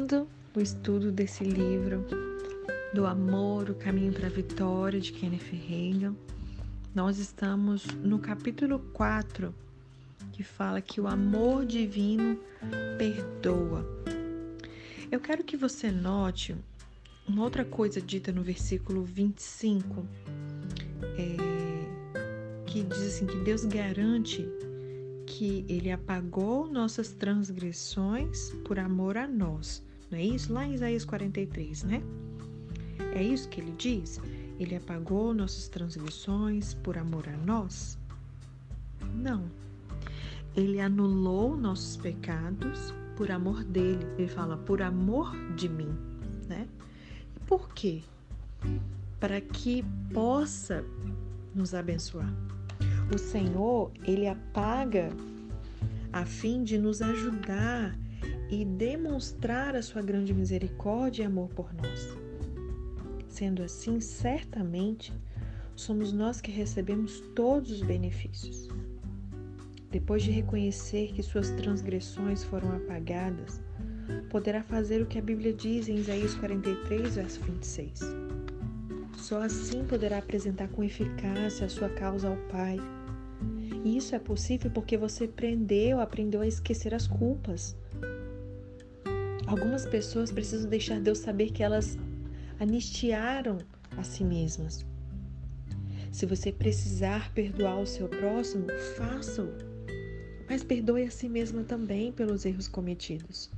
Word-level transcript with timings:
Continuando 0.00 0.28
o 0.56 0.60
estudo 0.60 1.12
desse 1.12 1.44
livro 1.44 2.06
do 2.94 3.04
amor, 3.04 3.68
o 3.68 3.74
caminho 3.74 4.10
para 4.14 4.28
a 4.28 4.30
vitória 4.30 4.98
de 4.98 5.12
Kenneth 5.12 5.50
Reagan, 5.52 6.16
nós 6.94 7.18
estamos 7.18 7.84
no 8.02 8.18
capítulo 8.18 8.78
4, 8.94 9.54
que 10.32 10.42
fala 10.42 10.80
que 10.80 11.02
o 11.02 11.06
amor 11.06 11.66
divino 11.66 12.40
perdoa. 12.96 13.84
Eu 15.12 15.20
quero 15.20 15.44
que 15.44 15.54
você 15.54 15.90
note 15.90 16.56
uma 17.28 17.42
outra 17.42 17.64
coisa 17.64 18.00
dita 18.00 18.32
no 18.32 18.42
versículo 18.42 19.04
25, 19.04 20.06
é, 21.18 22.64
que 22.64 22.84
diz 22.84 23.02
assim 23.02 23.26
que 23.26 23.36
Deus 23.36 23.66
garante 23.66 24.48
que 25.26 25.62
ele 25.68 25.92
apagou 25.92 26.66
nossas 26.66 27.10
transgressões 27.12 28.50
por 28.64 28.78
amor 28.78 29.18
a 29.18 29.28
nós. 29.28 29.89
Não 30.10 30.18
é 30.18 30.22
isso? 30.24 30.52
Lá 30.52 30.66
em 30.66 30.74
Isaías 30.74 31.04
43, 31.04 31.84
né? 31.84 32.02
É 33.14 33.22
isso 33.22 33.48
que 33.48 33.60
ele 33.60 33.72
diz? 33.78 34.20
Ele 34.58 34.76
apagou 34.76 35.32
nossas 35.32 35.68
transgressões 35.68 36.74
por 36.74 36.98
amor 36.98 37.28
a 37.28 37.36
nós? 37.36 37.98
Não. 39.14 39.44
Ele 40.56 40.80
anulou 40.80 41.56
nossos 41.56 41.96
pecados 41.96 42.92
por 43.16 43.30
amor 43.30 43.62
dele. 43.64 44.04
Ele 44.18 44.28
fala 44.28 44.56
por 44.56 44.82
amor 44.82 45.34
de 45.54 45.68
mim, 45.68 45.96
né? 46.48 46.66
E 47.36 47.40
por 47.46 47.72
quê? 47.72 48.02
Para 49.18 49.40
que 49.40 49.84
possa 50.12 50.84
nos 51.54 51.72
abençoar. 51.72 52.32
O 53.14 53.18
Senhor, 53.18 53.92
ele 54.04 54.26
apaga 54.26 55.10
a 56.12 56.24
fim 56.24 56.64
de 56.64 56.78
nos 56.78 57.00
ajudar 57.00 57.96
e 58.50 58.64
demonstrar 58.64 59.76
a 59.76 59.82
sua 59.82 60.02
grande 60.02 60.34
misericórdia 60.34 61.22
e 61.22 61.26
amor 61.26 61.48
por 61.50 61.72
nós. 61.74 62.16
Sendo 63.28 63.62
assim, 63.62 64.00
certamente 64.00 65.12
somos 65.76 66.12
nós 66.12 66.40
que 66.40 66.50
recebemos 66.50 67.20
todos 67.34 67.70
os 67.70 67.82
benefícios. 67.82 68.68
Depois 69.90 70.22
de 70.22 70.30
reconhecer 70.30 71.12
que 71.12 71.22
suas 71.22 71.50
transgressões 71.50 72.44
foram 72.44 72.72
apagadas, 72.72 73.62
poderá 74.28 74.62
fazer 74.62 75.00
o 75.02 75.06
que 75.06 75.18
a 75.18 75.22
Bíblia 75.22 75.52
diz 75.52 75.88
em 75.88 75.96
Isaías 75.96 76.34
43, 76.34 77.14
verso 77.14 77.40
26. 77.40 78.00
Só 79.16 79.42
assim 79.42 79.84
poderá 79.84 80.18
apresentar 80.18 80.68
com 80.68 80.82
eficácia 80.82 81.66
a 81.66 81.68
sua 81.68 81.88
causa 81.88 82.28
ao 82.28 82.36
Pai 82.48 82.78
e 83.84 83.96
isso 83.96 84.14
é 84.14 84.18
possível 84.18 84.70
porque 84.70 84.96
você 84.96 85.24
aprendeu, 85.24 86.00
aprendeu 86.00 86.42
a 86.42 86.46
esquecer 86.46 86.94
as 86.94 87.06
culpas. 87.06 87.76
Algumas 89.50 89.84
pessoas 89.84 90.30
precisam 90.30 90.70
deixar 90.70 91.00
Deus 91.00 91.18
saber 91.18 91.50
que 91.50 91.60
elas 91.60 91.98
anistiaram 92.60 93.58
a 93.96 94.02
si 94.04 94.22
mesmas. 94.22 94.86
Se 96.12 96.24
você 96.24 96.52
precisar 96.52 97.32
perdoar 97.34 97.80
o 97.80 97.86
seu 97.86 98.08
próximo, 98.08 98.68
faça-o. 98.96 99.50
Mas 100.48 100.62
perdoe 100.62 101.02
a 101.02 101.10
si 101.10 101.28
mesma 101.28 101.64
também 101.64 102.12
pelos 102.12 102.44
erros 102.44 102.68
cometidos. 102.68 103.50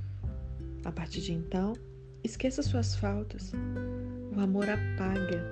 A 0.83 0.91
partir 0.91 1.21
de 1.21 1.31
então, 1.31 1.73
esqueça 2.23 2.63
suas 2.63 2.95
faltas. 2.95 3.51
O 4.35 4.39
amor 4.39 4.67
apaga. 4.67 5.45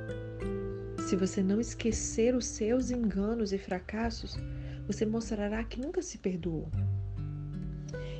Se 1.07 1.15
você 1.15 1.43
não 1.43 1.61
esquecer 1.61 2.33
os 2.33 2.47
seus 2.47 2.89
enganos 2.89 3.53
e 3.53 3.59
fracassos, 3.59 4.39
você 4.87 5.05
mostrará 5.05 5.63
que 5.63 5.79
nunca 5.79 6.01
se 6.01 6.17
perdoou. 6.17 6.67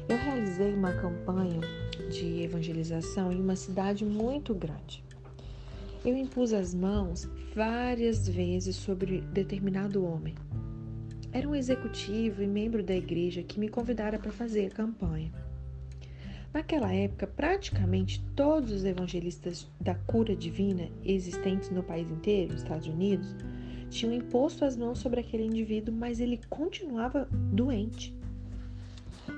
Eu 0.10 0.18
realizei 0.18 0.74
uma 0.74 0.94
campanha 0.94 1.60
de 2.10 2.44
evangelização 2.44 3.32
em 3.32 3.40
uma 3.40 3.56
cidade 3.56 4.06
muito 4.06 4.54
grande. 4.54 5.04
Eu 6.04 6.18
impus 6.18 6.52
as 6.52 6.74
mãos 6.74 7.30
várias 7.56 8.28
vezes 8.28 8.76
sobre 8.76 9.22
determinado 9.22 10.04
homem. 10.04 10.36
Era 11.32 11.48
um 11.48 11.56
executivo 11.56 12.42
e 12.42 12.48
membro 12.48 12.84
da 12.84 12.96
igreja 12.96 13.44
que 13.44 13.60
me 13.60 13.70
convidara 13.70 14.20
para 14.20 14.32
fazer 14.32 14.66
a 14.66 14.70
campanha. 14.70 15.32
Naquela 16.54 16.94
época, 16.94 17.26
praticamente 17.26 18.22
todos 18.36 18.72
os 18.72 18.84
evangelistas 18.84 19.70
da 19.80 19.96
cura 19.96 20.36
divina 20.36 20.90
existentes 21.06 21.70
no 21.70 21.82
país 21.82 22.10
inteiro, 22.10 22.54
Estados 22.54 22.88
Unidos, 22.88 23.34
tinham 23.90 24.14
imposto 24.14 24.66
as 24.66 24.76
mãos 24.76 25.00
sobre 25.00 25.22
aquele 25.22 25.46
indivíduo, 25.46 25.94
mas 25.96 26.20
ele 26.20 26.42
continuava 26.50 27.28
doente. 27.32 28.14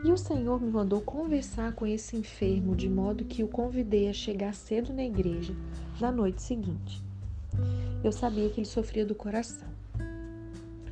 E 0.03 0.11
o 0.11 0.17
Senhor 0.17 0.61
me 0.61 0.69
mandou 0.69 1.01
conversar 1.01 1.73
com 1.73 1.85
esse 1.85 2.15
enfermo, 2.15 2.75
de 2.75 2.89
modo 2.89 3.25
que 3.25 3.43
o 3.43 3.47
convidei 3.47 4.09
a 4.09 4.13
chegar 4.13 4.53
cedo 4.53 4.93
na 4.93 5.03
igreja 5.03 5.55
na 5.99 6.11
noite 6.11 6.41
seguinte. 6.41 7.01
Eu 8.03 8.11
sabia 8.11 8.49
que 8.49 8.59
ele 8.59 8.67
sofria 8.67 9.05
do 9.05 9.15
coração. 9.15 9.67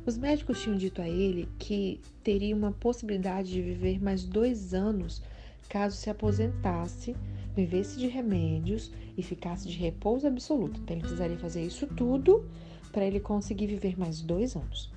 Os 0.04 0.16
médicos 0.18 0.60
tinham 0.60 0.76
dito 0.76 1.00
a 1.00 1.08
ele 1.08 1.48
que 1.58 2.00
teria 2.24 2.56
uma 2.56 2.72
possibilidade 2.72 3.52
de 3.52 3.62
viver 3.62 4.02
mais 4.02 4.24
dois 4.24 4.74
anos 4.74 5.22
caso 5.68 5.96
se 5.96 6.10
aposentasse, 6.10 7.16
vivesse 7.56 7.98
de 7.98 8.06
remédios 8.06 8.92
e 9.16 9.22
ficasse 9.22 9.66
de 9.66 9.76
repouso 9.76 10.26
absoluto. 10.26 10.80
Então 10.80 10.94
ele 10.94 11.00
precisaria 11.00 11.38
fazer 11.38 11.64
isso 11.64 11.86
tudo 11.86 12.44
para 12.92 13.06
ele 13.06 13.20
conseguir 13.20 13.66
viver 13.68 13.98
mais 13.98 14.20
dois 14.20 14.54
anos. 14.54 14.91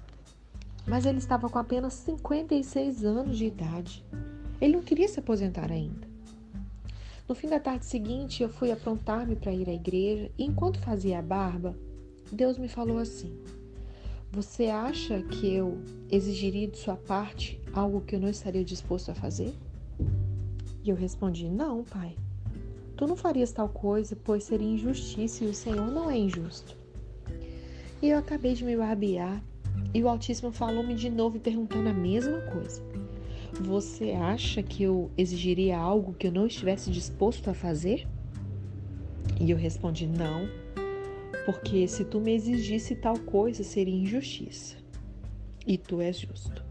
Mas 0.87 1.05
ele 1.05 1.17
estava 1.17 1.49
com 1.49 1.57
apenas 1.57 1.93
56 1.93 3.03
anos 3.03 3.37
de 3.37 3.45
idade. 3.45 4.05
Ele 4.61 4.75
não 4.75 4.83
queria 4.83 5.07
se 5.07 5.19
aposentar 5.19 5.71
ainda. 5.71 6.07
No 7.27 7.33
fim 7.33 7.47
da 7.47 7.59
tarde 7.59 7.85
seguinte, 7.85 8.43
eu 8.43 8.49
fui 8.49 8.71
aprontar-me 8.71 9.35
para 9.35 9.51
ir 9.51 9.67
à 9.67 9.73
igreja 9.73 10.31
e 10.37 10.43
enquanto 10.43 10.79
fazia 10.79 11.17
a 11.17 11.23
barba, 11.23 11.75
Deus 12.31 12.57
me 12.57 12.67
falou 12.67 12.99
assim: 12.99 13.35
Você 14.31 14.67
acha 14.67 15.23
que 15.23 15.51
eu 15.51 15.79
exigiria 16.11 16.67
de 16.67 16.77
sua 16.77 16.95
parte 16.95 17.59
algo 17.73 18.01
que 18.01 18.15
eu 18.15 18.19
não 18.19 18.29
estaria 18.29 18.63
disposto 18.63 19.09
a 19.09 19.15
fazer? 19.15 19.55
E 20.83 20.89
eu 20.89 20.95
respondi: 20.95 21.49
Não, 21.49 21.83
pai. 21.83 22.15
Tu 22.95 23.07
não 23.07 23.15
farias 23.15 23.51
tal 23.51 23.67
coisa, 23.69 24.15
pois 24.15 24.43
seria 24.43 24.67
injustiça 24.67 25.43
e 25.43 25.47
o 25.47 25.53
Senhor 25.53 25.91
não 25.91 26.09
é 26.09 26.17
injusto. 26.17 26.77
E 28.01 28.09
eu 28.09 28.19
acabei 28.19 28.53
de 28.53 28.63
me 28.63 28.77
barbear 28.77 29.41
e 29.93 30.03
o 30.03 30.09
Altíssimo 30.09 30.51
falou-me 30.51 30.93
de 30.93 31.09
novo 31.09 31.39
perguntando 31.39 31.89
a 31.89 31.93
mesma 31.93 32.41
coisa. 32.41 32.83
Você 33.61 34.11
acha 34.11 34.61
que 34.61 34.83
eu 34.83 35.09
exigiria 35.17 35.77
algo 35.77 36.13
que 36.13 36.27
eu 36.27 36.31
não 36.31 36.47
estivesse 36.47 36.91
disposto 36.91 37.49
a 37.49 37.53
fazer? 37.53 38.05
E 39.39 39.49
eu 39.49 39.57
respondi: 39.57 40.05
Não, 40.05 40.49
porque 41.45 41.87
se 41.87 42.03
tu 42.03 42.19
me 42.19 42.33
exigisse 42.33 42.95
tal 42.95 43.17
coisa 43.19 43.63
seria 43.63 43.95
injustiça. 43.95 44.75
E 45.65 45.77
tu 45.77 46.01
és 46.01 46.19
justo. 46.19 46.65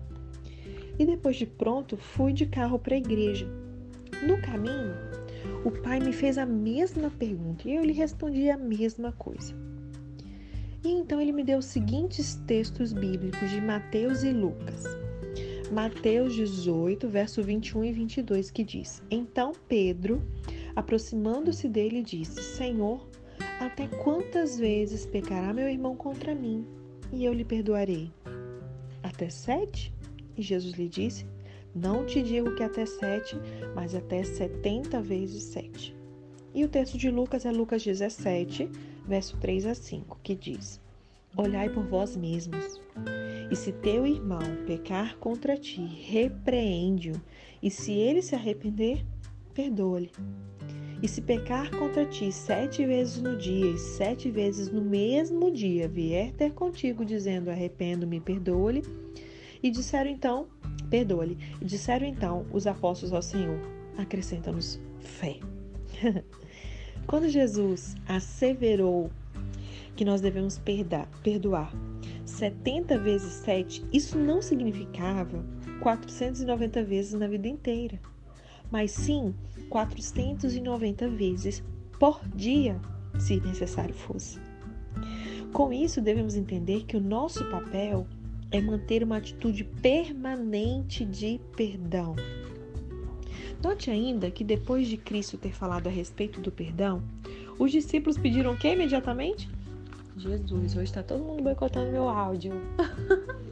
E 0.99 1.07
depois 1.07 1.37
de 1.37 1.47
pronto, 1.47 1.97
fui 1.97 2.33
de 2.33 2.47
carro 2.47 2.79
para 2.79 2.95
a 2.95 2.99
igreja. 2.99 3.49
No 4.27 4.41
caminho, 4.41 4.95
o 5.65 5.71
pai 5.71 5.99
me 6.01 6.13
fez 6.13 6.39
a 6.39 6.47
mesma 6.47 7.11
pergunta 7.11 7.69
e 7.69 7.75
eu 7.75 7.85
lhe 7.85 7.93
respondi 7.93 8.51
a 8.51 8.57
mesma 8.57 9.13
coisa. 9.13 9.55
E 10.85 10.91
então 10.91 11.19
ele 11.19 11.33
me 11.33 11.43
deu 11.43 11.61
os 11.61 11.65
seguintes 11.65 12.35
textos 12.47 12.93
bíblicos 12.93 13.49
de 13.49 13.59
Mateus 13.59 14.23
e 14.23 14.31
Lucas. 14.31 14.85
Mateus 15.73 16.35
18, 16.35 17.09
verso 17.09 17.43
21 17.43 17.85
e 17.87 17.93
22, 17.93 18.51
que 18.51 18.63
diz: 18.63 19.03
Então 19.11 19.53
Pedro, 19.67 20.23
aproximando-se 20.77 21.71
dele, 21.71 22.03
disse: 22.03 22.43
Senhor, 22.43 23.09
até 23.59 23.89
quantas 23.89 24.59
vezes 24.59 25.07
pecará 25.07 25.55
meu 25.55 25.69
irmão 25.69 25.97
contra 25.97 26.35
mim 26.35 26.67
e 27.11 27.25
eu 27.25 27.33
lhe 27.33 27.45
perdoarei? 27.45 28.13
Até 29.03 29.31
sete? 29.31 29.91
E 30.37 30.43
Jesus 30.43 30.75
lhe 30.75 30.89
disse: 30.89 31.27
Não 31.75 32.05
te 32.05 32.23
digo 32.23 32.55
que 32.57 32.63
até 32.63 32.85
sete, 32.85 33.37
mas 33.75 33.95
até 33.95 34.23
setenta 34.23 35.01
vezes 35.01 35.45
sete. 35.45 35.97
E 36.55 36.63
o 36.63 36.69
texto 36.69 36.99
de 36.99 37.11
Lucas 37.11 37.47
é 37.47 37.51
Lucas 37.51 37.83
17, 37.83 38.71
verso 39.07 39.37
3 39.39 39.67
a 39.67 39.75
5, 39.75 40.19
que 40.23 40.35
diz: 40.35 40.81
Olhai 41.37 41.69
por 41.69 41.85
vós 41.85 42.17
mesmos. 42.17 42.81
E 43.51 43.57
se 43.57 43.73
teu 43.73 44.07
irmão 44.07 44.41
pecar 44.67 45.17
contra 45.19 45.57
ti, 45.57 45.85
repreende-o, 45.85 47.21
e 47.63 47.71
se 47.71 47.93
ele 47.93 48.23
se 48.23 48.35
arrepender, 48.35 49.05
perdoa-lhe. 49.53 50.11
E 51.03 51.09
se 51.09 51.21
pecar 51.21 51.71
contra 51.71 52.07
ti 52.07 52.33
sete 52.33 52.87
vezes 52.87 53.21
no 53.21 53.37
dia, 53.37 53.73
e 53.73 53.79
sete 53.79 54.31
vezes 54.31 54.71
no 54.71 54.81
mesmo 54.81 55.51
dia 55.51 55.87
vier 55.87 56.33
ter 56.33 56.53
contigo, 56.53 57.05
dizendo: 57.05 57.51
Arrependo-me, 57.51 58.21
perdoa-lhe. 58.21 58.83
E 59.63 59.71
disseram 59.71 60.11
então: 60.11 60.47
Perdoa-lhe. 60.89 61.37
E 61.61 61.65
disseram 61.65 62.07
então 62.07 62.47
os 62.53 62.67
apóstolos 62.67 63.13
ao 63.13 63.21
Senhor: 63.21 63.61
Acrescenta-nos 63.99 64.81
fé. 65.01 65.39
Quando 67.07 67.29
Jesus 67.29 67.95
asseverou 68.09 69.11
que 69.95 70.05
nós 70.05 70.21
devemos 70.21 70.59
perdoar, 70.59 71.09
perdoar 71.23 71.73
70 72.25 72.99
vezes 72.99 73.33
7, 73.35 73.85
isso 73.93 74.19
não 74.19 74.43
significava 74.43 75.45
490 75.81 76.83
vezes 76.83 77.13
na 77.13 77.29
vida 77.29 77.47
inteira, 77.47 78.01
mas 78.71 78.91
sim 78.91 79.35
490 79.69 81.09
vezes 81.09 81.63
por 81.99 82.21
dia, 82.35 82.81
se 83.19 83.41
necessário 83.41 83.95
fosse. 83.95 84.41
Com 85.53 85.73
isso, 85.73 86.01
devemos 86.01 86.35
entender 86.35 86.85
que 86.85 86.97
o 86.97 87.01
nosso 87.01 87.45
papel 87.51 88.07
é 88.51 88.61
manter 88.61 89.05
uma 89.05 89.19
atitude 89.19 89.65
permanente 89.65 91.05
de 91.05 91.41
perdão. 91.57 92.17
Note 93.65 93.91
ainda 93.91 94.31
que 94.31 94.45
depois 94.45 94.87
de 94.87 94.99
Cristo 94.99 95.39
ter 95.39 95.55
falado 95.55 95.87
a 95.87 95.91
respeito 95.91 96.39
do 96.39 96.53
perdão, 96.53 97.03
os 97.59 97.73
discípulos 97.73 98.19
pediram 98.19 98.53
o 98.53 98.59
que 98.59 98.69
imediatamente? 98.69 99.49
Jesus, 100.19 100.75
hoje 100.75 100.85
está 100.85 101.03
todo 101.03 101.25
mundo 101.25 101.43
boicotando 101.43 101.91
meu 101.91 102.07
áudio. 102.07 102.53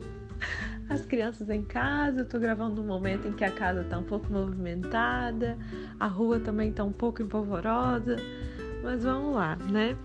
As 0.87 1.07
crianças 1.07 1.49
em 1.49 1.63
casa, 1.63 2.21
eu 2.21 2.29
tô 2.29 2.39
gravando 2.39 2.83
num 2.83 2.87
momento 2.87 3.27
em 3.27 3.33
que 3.33 3.43
a 3.43 3.51
casa 3.51 3.85
tá 3.85 3.97
um 3.97 4.03
pouco 4.03 4.31
movimentada, 4.31 5.57
a 5.99 6.07
rua 6.07 6.39
também 6.39 6.71
tá 6.71 6.85
um 6.85 6.93
pouco 6.93 7.23
empolvorosa, 7.23 8.17
mas 8.83 9.05
vamos 9.05 9.35
lá, 9.35 9.57
né? 9.57 9.97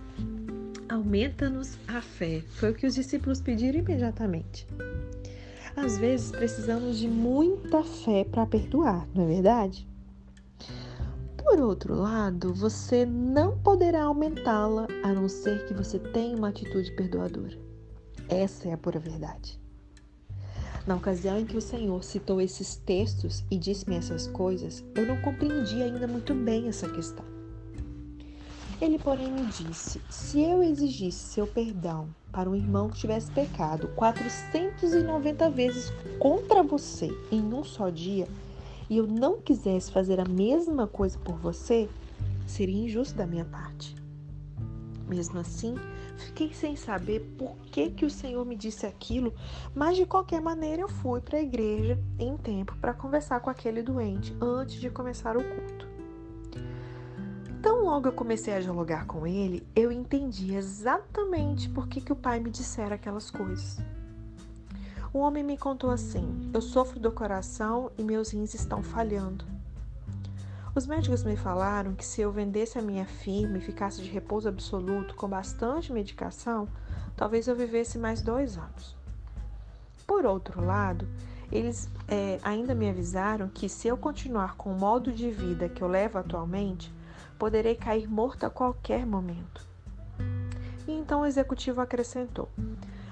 Aumenta-nos 0.88 1.78
a 1.86 2.00
fé. 2.00 2.46
Foi 2.52 2.72
o 2.72 2.74
que 2.74 2.88
os 2.88 2.96
discípulos 2.96 3.42
pediram 3.42 3.80
imediatamente. 3.80 4.66
Às 5.76 5.98
vezes 5.98 6.32
precisamos 6.32 6.98
de 6.98 7.10
muita 7.10 7.84
fé 7.84 8.24
para 8.24 8.46
perdoar, 8.46 9.06
não 9.14 9.26
é 9.26 9.28
verdade? 9.28 9.97
Por 11.48 11.62
outro 11.62 11.96
lado, 11.96 12.54
você 12.54 13.06
não 13.06 13.58
poderá 13.60 14.04
aumentá-la 14.04 14.86
a 15.02 15.14
não 15.14 15.30
ser 15.30 15.66
que 15.66 15.74
você 15.74 15.98
tenha 15.98 16.36
uma 16.36 16.50
atitude 16.50 16.92
perdoadora. 16.92 17.58
Essa 18.28 18.68
é 18.68 18.74
a 18.74 18.78
pura 18.78 19.00
verdade. 19.00 19.58
Na 20.86 20.98
ocasião 20.98 21.40
em 21.40 21.46
que 21.46 21.56
o 21.56 21.62
Senhor 21.62 22.04
citou 22.04 22.42
esses 22.42 22.76
textos 22.76 23.46
e 23.50 23.58
disse-me 23.58 23.96
essas 23.96 24.28
coisas, 24.28 24.84
eu 24.94 25.06
não 25.06 25.22
compreendi 25.22 25.82
ainda 25.82 26.06
muito 26.06 26.36
bem 26.36 26.68
essa 26.68 26.90
questão. 26.90 27.24
Ele, 28.82 29.00
porém, 29.00 29.32
me 29.32 29.46
disse: 29.46 30.02
se 30.10 30.42
eu 30.42 30.62
exigisse 30.62 31.34
seu 31.34 31.48
perdão 31.48 32.10
para 32.30 32.50
um 32.50 32.56
irmão 32.58 32.90
que 32.90 33.00
tivesse 33.00 33.32
pecado 33.32 33.88
490 33.96 35.50
vezes 35.50 35.94
contra 36.20 36.62
você 36.62 37.10
em 37.32 37.42
um 37.42 37.64
só 37.64 37.90
dia, 37.90 38.28
e 38.90 38.98
eu 38.98 39.08
não 39.08 39.42
quisesse 39.42 39.92
fazer 39.92 40.20
a 40.20 40.26
mesma 40.26 40.88
coisa 40.88 41.18
por 41.20 41.36
você, 41.36 41.90
seria 42.46 42.86
injusto 42.86 43.16
da 43.16 43.28
minha 43.28 43.46
parte. 43.46 43.96
Mesmo 45.08 45.40
assim, 45.40 45.76
fiquei 46.18 46.54
sem 46.54 46.76
saber 46.76 47.22
por 47.38 47.56
que, 47.72 47.92
que 47.92 48.06
o 48.06 48.10
Senhor 48.10 48.46
me 48.46 48.56
disse 48.56 48.86
aquilo, 48.86 49.34
mas 49.74 49.96
de 49.96 50.06
qualquer 50.06 50.42
maneira 50.42 50.82
eu 50.82 50.90
fui 50.90 51.22
para 51.22 51.38
a 51.38 51.42
igreja 51.42 51.98
em 52.20 52.36
tempo 52.38 52.76
para 52.82 52.94
conversar 52.94 53.40
com 53.40 53.50
aquele 53.50 53.82
doente 53.82 54.36
antes 54.42 54.80
de 54.80 54.90
começar 54.90 55.38
o 55.38 55.44
culto. 55.44 55.88
Tão 57.62 57.84
logo 57.84 58.08
eu 58.08 58.14
comecei 58.14 58.54
a 58.54 58.60
dialogar 58.60 59.06
com 59.06 59.26
ele, 59.26 59.66
eu 59.76 59.92
entendi 59.92 60.54
exatamente 60.54 61.70
por 61.70 61.88
que, 61.88 62.02
que 62.02 62.14
o 62.14 62.16
pai 62.16 62.40
me 62.40 62.50
dissera 62.50 62.96
aquelas 62.96 63.32
coisas. 63.32 63.78
O 65.14 65.20
homem 65.20 65.44
me 65.44 65.58
contou 65.58 65.90
assim: 65.90 66.52
Eu 66.54 66.62
sofro 66.62 67.00
do 67.00 67.12
coração 67.12 67.92
e 67.98 68.04
meus 68.04 68.32
rins 68.32 68.54
estão 68.54 68.84
falhando. 68.84 69.46
Os 70.76 70.86
médicos 70.86 71.24
me 71.24 71.36
falaram 71.36 71.96
que 71.96 72.06
se 72.06 72.22
eu 72.22 72.32
vendesse 72.32 72.78
a 72.78 72.82
minha 72.82 73.06
firma 73.06 73.58
e 73.58 73.62
ficasse 73.62 74.02
de 74.02 74.10
repouso 74.10 74.48
absoluto 74.48 75.16
com 75.16 75.28
bastante 75.28 75.92
medicação, 75.92 76.68
talvez 77.16 77.48
eu 77.48 77.56
vivesse 77.56 77.98
mais 77.98 78.22
dois 78.22 78.58
anos. 78.58 78.96
Por 80.06 80.26
outro 80.26 80.64
lado, 80.64 81.08
eles 81.52 81.90
é, 82.08 82.40
ainda 82.44 82.76
me 82.76 82.90
avisaram 82.90 83.48
que 83.48 83.68
se 83.68 83.88
eu 83.88 83.98
continuar 83.98 84.56
com 84.56 84.72
o 84.72 84.78
modo 84.78 85.12
de 85.12 85.32
vida 85.32 85.70
que 85.70 85.82
eu 85.82 85.88
levo 85.88 86.20
atualmente, 86.20 86.94
poderei 87.40 87.76
cair 87.76 88.08
morto 88.08 88.46
a 88.46 88.50
qualquer 88.50 89.06
momento. 89.06 89.66
E 90.88 90.92
então 90.92 91.22
o 91.22 91.26
executivo 91.26 91.82
acrescentou: 91.82 92.50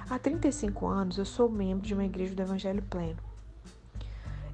Há 0.08 0.20
35 0.20 0.86
anos 0.86 1.18
eu 1.18 1.26
sou 1.26 1.50
membro 1.50 1.88
de 1.88 1.96
uma 1.96 2.06
igreja 2.06 2.36
do 2.36 2.42
Evangelho 2.42 2.84
Pleno. 2.84 3.18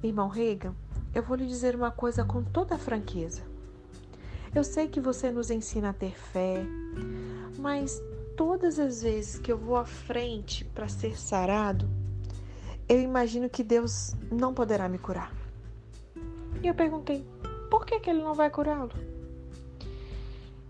Irmão 0.02 0.28
Reagan, 0.28 0.74
eu 1.14 1.22
vou 1.22 1.36
lhe 1.36 1.44
dizer 1.44 1.76
uma 1.76 1.90
coisa 1.90 2.24
com 2.24 2.42
toda 2.42 2.78
franqueza. 2.78 3.42
Eu 4.54 4.64
sei 4.64 4.88
que 4.88 4.98
você 4.98 5.30
nos 5.30 5.50
ensina 5.50 5.90
a 5.90 5.92
ter 5.92 6.16
fé, 6.16 6.64
mas 7.58 8.02
todas 8.34 8.78
as 8.78 9.02
vezes 9.02 9.38
que 9.38 9.52
eu 9.52 9.58
vou 9.58 9.76
à 9.76 9.84
frente 9.84 10.64
para 10.64 10.88
ser 10.88 11.18
sarado, 11.20 11.86
eu 12.88 12.98
imagino 12.98 13.50
que 13.50 13.62
Deus 13.62 14.14
não 14.30 14.54
poderá 14.54 14.88
me 14.88 14.98
curar. 14.98 15.34
E 16.62 16.66
eu 16.66 16.74
perguntei: 16.74 17.26
por 17.70 17.84
que, 17.84 18.00
que 18.00 18.08
ele 18.08 18.22
não 18.22 18.32
vai 18.32 18.48
curá-lo? 18.48 18.92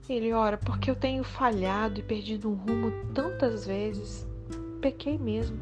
Ele 0.09 0.33
ora, 0.33 0.59
porque 0.59 0.91
eu 0.91 0.97
tenho 0.97 1.23
falhado 1.23 2.01
e 2.01 2.03
perdido 2.03 2.51
um 2.51 2.55
rumo 2.55 2.91
tantas 3.15 3.65
vezes. 3.65 4.32
Pequei 4.83 5.17
mesmo. 5.17 5.59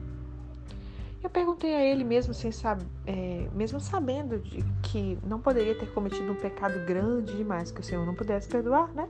Eu 1.22 1.28
perguntei 1.28 1.74
a 1.74 1.84
ele 1.84 2.02
mesmo, 2.02 2.32
sem 2.32 2.50
saber, 2.50 2.86
é, 3.06 3.46
mesmo 3.54 3.78
sabendo 3.78 4.38
de 4.38 4.64
que 4.82 5.18
não 5.22 5.38
poderia 5.38 5.78
ter 5.78 5.92
cometido 5.92 6.32
um 6.32 6.34
pecado 6.34 6.84
grande 6.86 7.36
demais 7.36 7.70
que 7.70 7.80
o 7.80 7.84
Senhor 7.84 8.06
não 8.06 8.14
pudesse 8.14 8.48
perdoar, 8.48 8.88
né? 8.94 9.06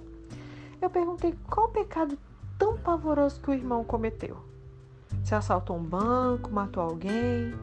Eu 0.83 0.91
perguntei 0.91 1.33
qual 1.49 1.69
pecado 1.69 2.19
tão 2.59 2.77
pavoroso 2.77 3.41
que 3.41 3.51
o 3.51 3.55
irmão 3.55 3.85
cometeu. 3.85 4.37
Se 5.23 5.37
assaltou 5.37 5.77
um 5.77 5.85
banco, 5.85 6.51
matou 6.51 6.83
alguém? 6.83 7.55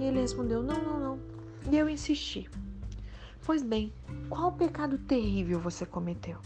E 0.00 0.04
ele 0.04 0.20
respondeu: 0.20 0.62
não, 0.62 0.82
não, 0.82 0.98
não. 0.98 1.18
E 1.70 1.76
eu 1.76 1.86
insisti: 1.86 2.48
Pois 3.44 3.62
bem, 3.62 3.92
qual 4.30 4.50
pecado 4.52 4.96
terrível 4.96 5.60
você 5.60 5.84
cometeu? 5.84 6.38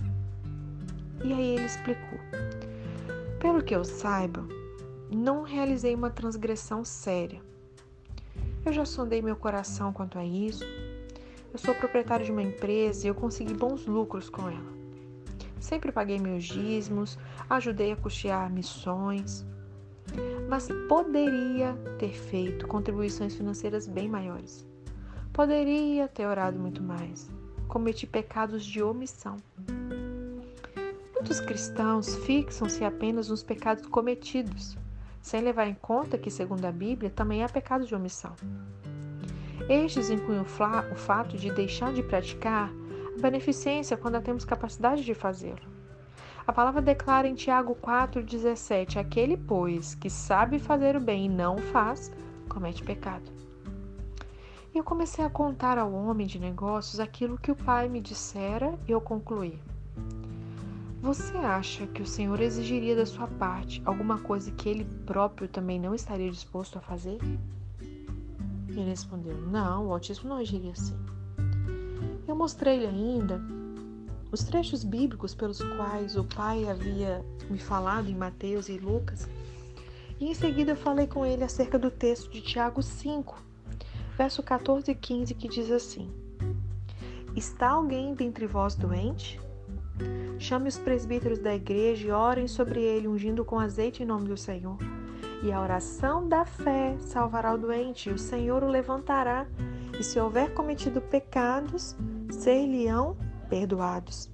E 1.23 1.32
aí 1.32 1.55
ele 1.55 1.67
explicou: 1.67 2.19
Pelo 3.38 3.62
que 3.62 3.76
eu 3.76 3.85
saiba, 3.85 4.44
não 5.16 5.43
realizei 5.43 5.94
uma 5.94 6.10
transgressão 6.10 6.84
séria. 6.84 7.40
Eu 8.64 8.72
já 8.72 8.84
sondei 8.84 9.22
meu 9.22 9.37
coração 9.37 9.93
quanto 9.93 10.19
a 10.19 10.25
isso. 10.25 10.64
Eu 11.52 11.58
sou 11.58 11.75
proprietário 11.75 12.26
de 12.26 12.32
uma 12.32 12.43
empresa 12.43 13.06
e 13.06 13.08
eu 13.08 13.14
consegui 13.14 13.55
bons 13.55 13.87
lucros 13.87 14.28
com 14.28 14.49
ela. 14.49 14.78
Sempre 15.60 15.90
paguei 15.90 16.19
meus 16.19 16.44
dízimos, 16.44 17.19
ajudei 17.49 17.93
a 17.93 17.96
custear 17.96 18.50
missões, 18.52 19.44
mas 20.49 20.69
poderia 20.88 21.75
ter 21.99 22.12
feito 22.12 22.66
contribuições 22.66 23.35
financeiras 23.35 23.87
bem 23.87 24.09
maiores. 24.09 24.66
Poderia 25.33 26.09
ter 26.09 26.26
orado 26.26 26.59
muito 26.59 26.83
mais. 26.83 27.30
Cometi 27.66 28.06
pecados 28.06 28.64
de 28.64 28.83
omissão. 28.83 29.37
Muitos 31.14 31.40
cristãos 31.40 32.14
fixam-se 32.25 32.85
apenas 32.85 33.28
nos 33.28 33.42
pecados 33.42 33.87
cometidos, 33.87 34.76
sem 35.28 35.42
levar 35.42 35.66
em 35.66 35.75
conta 35.75 36.16
que, 36.16 36.30
segundo 36.30 36.64
a 36.64 36.73
Bíblia, 36.73 37.11
também 37.11 37.44
há 37.44 37.49
pecado 37.49 37.85
de 37.85 37.94
omissão. 37.94 38.35
Estes 39.68 40.08
incluem 40.08 40.40
o 40.40 40.97
fato 40.97 41.37
de 41.37 41.52
deixar 41.52 41.92
de 41.92 42.02
praticar 42.02 42.70
a 43.14 43.20
beneficência 43.20 43.97
quando 43.97 44.23
temos 44.23 44.47
capacidade 44.47 45.04
de 45.04 45.12
fazê-lo. 45.12 45.61
A 46.47 46.52
palavra 46.52 46.80
declara 46.80 47.28
em 47.28 47.35
Tiago 47.35 47.76
4,17: 47.76 48.99
Aquele, 48.99 49.37
pois, 49.37 49.94
que 49.94 50.08
sabe 50.08 50.58
fazer 50.58 50.97
o 50.97 51.00
bem 51.00 51.26
e 51.26 51.28
não 51.28 51.56
o 51.56 51.62
faz, 51.62 52.11
comete 52.49 52.82
pecado. 52.82 53.30
E 54.75 54.78
eu 54.78 54.85
comecei 54.85 55.23
a 55.23 55.28
contar 55.28 55.76
ao 55.76 55.92
homem 55.92 56.26
de 56.26 56.38
negócios 56.38 57.00
aquilo 57.00 57.37
que 57.37 57.50
o 57.50 57.56
pai 57.56 57.87
me 57.87 58.00
dissera 58.00 58.78
e 58.88 58.92
eu 58.92 59.00
concluí. 59.00 59.61
Você 61.00 61.37
acha 61.37 61.87
que 61.87 62.02
o 62.02 62.07
Senhor 62.07 62.40
exigiria 62.40 62.97
da 62.97 63.07
sua 63.07 63.28
parte 63.28 63.81
alguma 63.85 64.19
coisa 64.19 64.50
que 64.50 64.69
ele 64.69 64.85
próprio 65.07 65.49
também 65.49 65.78
não 65.78 65.95
estaria 65.95 66.28
disposto 66.28 66.76
a 66.76 66.81
fazer? 66.81 67.19
Ele 68.69 68.83
respondeu: 68.83 69.37
Não, 69.38 69.87
o 69.87 69.93
autismo 69.93 70.28
não 70.28 70.37
agiria 70.37 70.73
assim. 70.73 70.97
Eu 72.26 72.35
mostrei-lhe 72.35 72.87
ainda 72.87 73.40
os 74.33 74.43
trechos 74.43 74.83
bíblicos 74.83 75.35
pelos 75.35 75.62
quais 75.62 76.17
o 76.17 76.25
Pai 76.25 76.69
havia 76.69 77.25
me 77.49 77.59
falado 77.59 78.11
em 78.11 78.14
Mateus 78.14 78.69
e 78.69 78.76
Lucas, 78.76 79.28
e 80.19 80.26
em 80.26 80.35
seguida 80.35 80.75
falei 80.75 81.07
com 81.07 81.25
ele 81.25 81.45
acerca 81.45 81.78
do 81.78 81.93
texto 81.93 82.28
de 82.28 82.43
Tiago 82.43 82.83
5, 82.83 83.40
verso 84.17 84.43
14 84.43 84.90
e 84.90 84.95
15, 84.97 85.35
que 85.35 85.49
diz 85.49 85.71
assim: 85.71 86.11
Está 87.37 87.71
alguém 87.71 88.14
dentre 88.14 88.49
vós 88.49 88.75
doente? 88.75 89.40
Chame 90.38 90.69
os 90.69 90.78
presbíteros 90.78 91.38
da 91.38 91.55
igreja 91.55 92.09
e 92.09 92.11
orem 92.11 92.47
sobre 92.47 92.81
ele, 92.81 93.09
ungindo 93.09 93.45
com 93.45 93.59
azeite 93.59 94.02
em 94.02 94.07
nome 94.07 94.28
do 94.28 94.37
Senhor. 94.37 94.78
E 95.43 95.52
a 95.52 95.61
oração 95.61 96.28
da 96.28 96.45
fé 96.45 96.97
salvará 97.00 97.55
o 97.55 97.59
doente, 97.59 98.09
e 98.09 98.12
o 98.12 98.19
Senhor 98.19 98.62
o 98.62 98.69
levantará. 98.69 99.47
E 99.99 100.02
se 100.02 100.19
houver 100.19 100.55
cometido 100.55 101.00
pecados, 101.00 101.97
ser-lhe-ão 102.31 103.17
perdoados. 103.49 104.31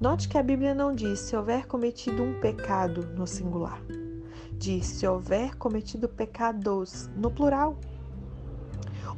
Note 0.00 0.28
que 0.28 0.36
a 0.36 0.42
Bíblia 0.42 0.74
não 0.74 0.92
diz 0.92 1.20
se 1.20 1.36
houver 1.36 1.66
cometido 1.66 2.24
um 2.24 2.40
pecado 2.40 3.06
no 3.16 3.24
singular. 3.24 3.80
Diz 4.52 4.86
se 4.86 5.06
houver 5.06 5.56
cometido 5.56 6.08
pecados 6.08 7.08
no 7.16 7.30
plural. 7.30 7.78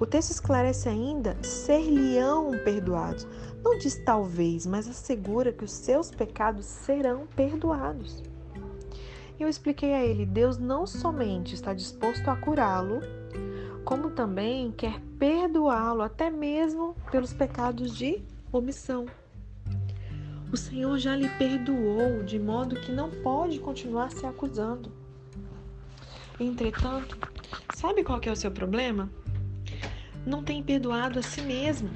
O 0.04 0.06
texto 0.06 0.32
esclarece 0.32 0.87
ainda: 0.87 1.34
ser-lhe-ão 1.42 2.50
perdoados. 2.62 3.26
Não 3.64 3.78
diz 3.78 3.96
talvez, 4.04 4.66
mas 4.66 4.87
assegura 4.87 5.50
que 5.50 5.64
os 5.64 5.73
seus 5.73 6.11
pecados 6.11 6.66
serão 6.66 7.26
perdoados. 7.34 8.23
Eu 9.40 9.49
expliquei 9.49 9.94
a 9.94 10.04
ele: 10.04 10.26
Deus 10.26 10.58
não 10.58 10.87
somente 10.87 11.54
está 11.54 11.73
disposto 11.73 12.28
a 12.28 12.37
curá-lo, 12.37 13.00
como 13.82 14.11
também 14.11 14.70
quer 14.73 15.00
perdoá-lo, 15.18 16.02
até 16.02 16.28
mesmo 16.28 16.94
pelos 17.11 17.32
pecados 17.32 17.96
de 17.96 18.20
omissão. 18.52 19.06
O 20.52 20.56
Senhor 20.58 20.99
já 20.99 21.16
lhe 21.16 21.30
perdoou, 21.30 22.23
de 22.23 22.38
modo 22.38 22.78
que 22.78 22.92
não 22.92 23.11
pode 23.11 23.58
continuar 23.58 24.12
se 24.12 24.26
acusando. 24.26 24.92
Entretanto, 26.38 27.16
sabe 27.75 28.04
qual 28.04 28.20
é 28.23 28.30
o 28.30 28.37
seu 28.37 28.50
problema? 28.50 29.08
Não 30.26 30.43
tem 30.43 30.62
perdoado 30.62 31.19
a 31.19 31.23
si 31.23 31.40
mesmo. 31.40 31.90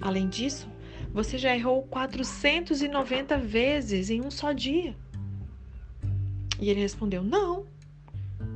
Além 0.00 0.28
disso, 0.28 0.68
você 1.12 1.36
já 1.36 1.54
errou 1.54 1.82
490 1.82 3.38
vezes 3.38 4.10
em 4.10 4.20
um 4.20 4.30
só 4.30 4.52
dia. 4.52 4.96
E 6.60 6.70
ele 6.70 6.80
respondeu: 6.80 7.22
Não. 7.22 7.66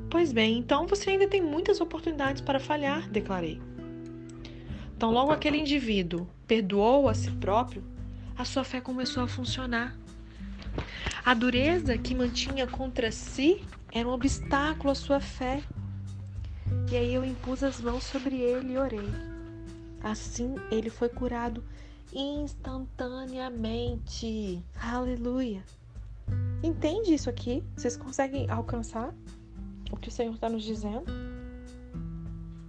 Pois 0.08 0.32
bem, 0.32 0.58
então 0.58 0.86
você 0.86 1.10
ainda 1.10 1.26
tem 1.26 1.42
muitas 1.42 1.80
oportunidades 1.80 2.40
para 2.40 2.60
falhar, 2.60 3.08
declarei. 3.10 3.60
Então, 4.96 5.10
logo 5.10 5.30
aquele 5.30 5.58
indivíduo 5.58 6.26
perdoou 6.46 7.08
a 7.08 7.14
si 7.14 7.30
próprio, 7.32 7.84
a 8.38 8.44
sua 8.44 8.64
fé 8.64 8.80
começou 8.80 9.22
a 9.22 9.28
funcionar. 9.28 9.94
A 11.24 11.34
dureza 11.34 11.98
que 11.98 12.14
mantinha 12.14 12.66
contra 12.66 13.10
si 13.10 13.62
era 13.92 14.08
um 14.08 14.12
obstáculo 14.12 14.90
à 14.90 14.94
sua 14.94 15.20
fé. 15.20 15.62
E 16.90 16.96
aí 16.96 17.14
eu 17.14 17.24
impus 17.24 17.62
as 17.62 17.80
mãos 17.80 18.02
sobre 18.04 18.36
ele 18.36 18.72
e 18.72 18.78
orei. 18.78 19.08
Assim 20.02 20.56
ele 20.70 20.90
foi 20.90 21.08
curado 21.08 21.62
instantaneamente. 22.12 24.62
Aleluia. 24.80 25.62
Entende 26.62 27.14
isso 27.14 27.28
aqui? 27.28 27.64
Vocês 27.76 27.96
conseguem 27.96 28.48
alcançar 28.50 29.12
o 29.90 29.96
que 29.96 30.08
o 30.08 30.12
Senhor 30.12 30.34
está 30.34 30.48
nos 30.48 30.62
dizendo? 30.62 31.04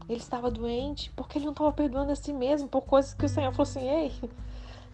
Ele 0.09 0.19
estava 0.19 0.49
doente 0.49 1.11
porque 1.15 1.37
ele 1.37 1.45
não 1.45 1.51
estava 1.51 1.71
perdoando 1.71 2.11
a 2.11 2.15
si 2.15 2.33
mesmo 2.33 2.67
por 2.67 2.81
coisas 2.81 3.13
que 3.13 3.25
o 3.25 3.29
Senhor 3.29 3.51
falou 3.51 3.69
assim: 3.69 3.87
ei, 3.87 4.11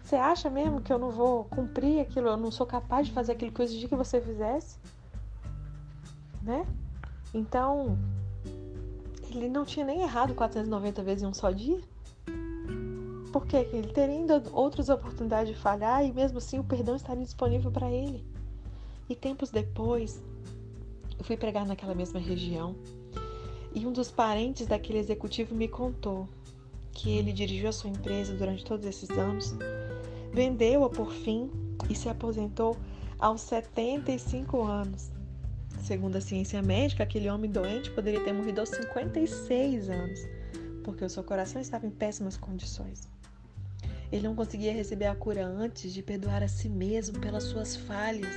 você 0.02 0.16
acha 0.16 0.50
mesmo 0.50 0.80
que 0.80 0.92
eu 0.92 0.98
não 0.98 1.10
vou 1.10 1.44
cumprir 1.44 2.00
aquilo? 2.00 2.28
Eu 2.28 2.36
não 2.36 2.50
sou 2.50 2.66
capaz 2.66 3.06
de 3.06 3.12
fazer 3.12 3.32
aquilo 3.32 3.52
que 3.52 3.60
eu 3.60 3.64
exigi 3.64 3.88
que 3.88 3.96
você 3.96 4.20
fizesse? 4.20 4.78
Né? 6.42 6.66
Então, 7.32 7.98
ele 9.38 9.48
não 9.48 9.64
tinha 9.64 9.84
nem 9.84 10.02
errado 10.02 10.34
490 10.34 11.02
vezes 11.02 11.22
em 11.22 11.26
um 11.26 11.34
só 11.34 11.50
dia? 11.50 11.80
Porque 13.32 13.56
ele 13.56 13.92
teria 13.92 14.14
ainda 14.14 14.42
outras 14.52 14.88
oportunidades 14.88 15.54
de 15.54 15.60
falhar 15.60 16.04
e 16.04 16.12
mesmo 16.12 16.38
assim 16.38 16.58
o 16.58 16.64
perdão 16.64 16.94
estaria 16.94 17.24
disponível 17.24 17.70
para 17.70 17.90
ele. 17.90 18.24
E 19.08 19.14
tempos 19.14 19.50
depois, 19.50 20.22
eu 21.18 21.24
fui 21.24 21.36
pregar 21.36 21.66
naquela 21.66 21.94
mesma 21.94 22.20
região 22.20 22.74
e 23.74 23.84
um 23.86 23.92
dos 23.92 24.10
parentes 24.10 24.66
daquele 24.66 24.98
executivo 24.98 25.54
me 25.54 25.66
contou 25.66 26.28
que 26.92 27.10
ele 27.10 27.32
dirigiu 27.32 27.68
a 27.68 27.72
sua 27.72 27.90
empresa 27.90 28.32
durante 28.34 28.64
todos 28.64 28.86
esses 28.86 29.10
anos, 29.10 29.52
vendeu-a 30.32 30.88
por 30.88 31.10
fim 31.10 31.50
e 31.90 31.94
se 31.94 32.08
aposentou 32.08 32.76
aos 33.18 33.40
75 33.40 34.62
anos. 34.62 35.10
Segundo 35.84 36.16
a 36.16 36.20
ciência 36.22 36.62
médica, 36.62 37.02
aquele 37.02 37.28
homem 37.28 37.50
doente 37.50 37.90
poderia 37.90 38.24
ter 38.24 38.32
morrido 38.32 38.58
aos 38.58 38.70
56 38.70 39.90
anos, 39.90 40.18
porque 40.82 41.04
o 41.04 41.10
seu 41.10 41.22
coração 41.22 41.60
estava 41.60 41.86
em 41.86 41.90
péssimas 41.90 42.38
condições. 42.38 43.06
Ele 44.10 44.26
não 44.26 44.34
conseguia 44.34 44.72
receber 44.72 45.04
a 45.04 45.14
cura 45.14 45.44
antes 45.44 45.92
de 45.92 46.02
perdoar 46.02 46.42
a 46.42 46.48
si 46.48 46.70
mesmo 46.70 47.20
pelas 47.20 47.42
suas 47.42 47.76
falhas. 47.76 48.34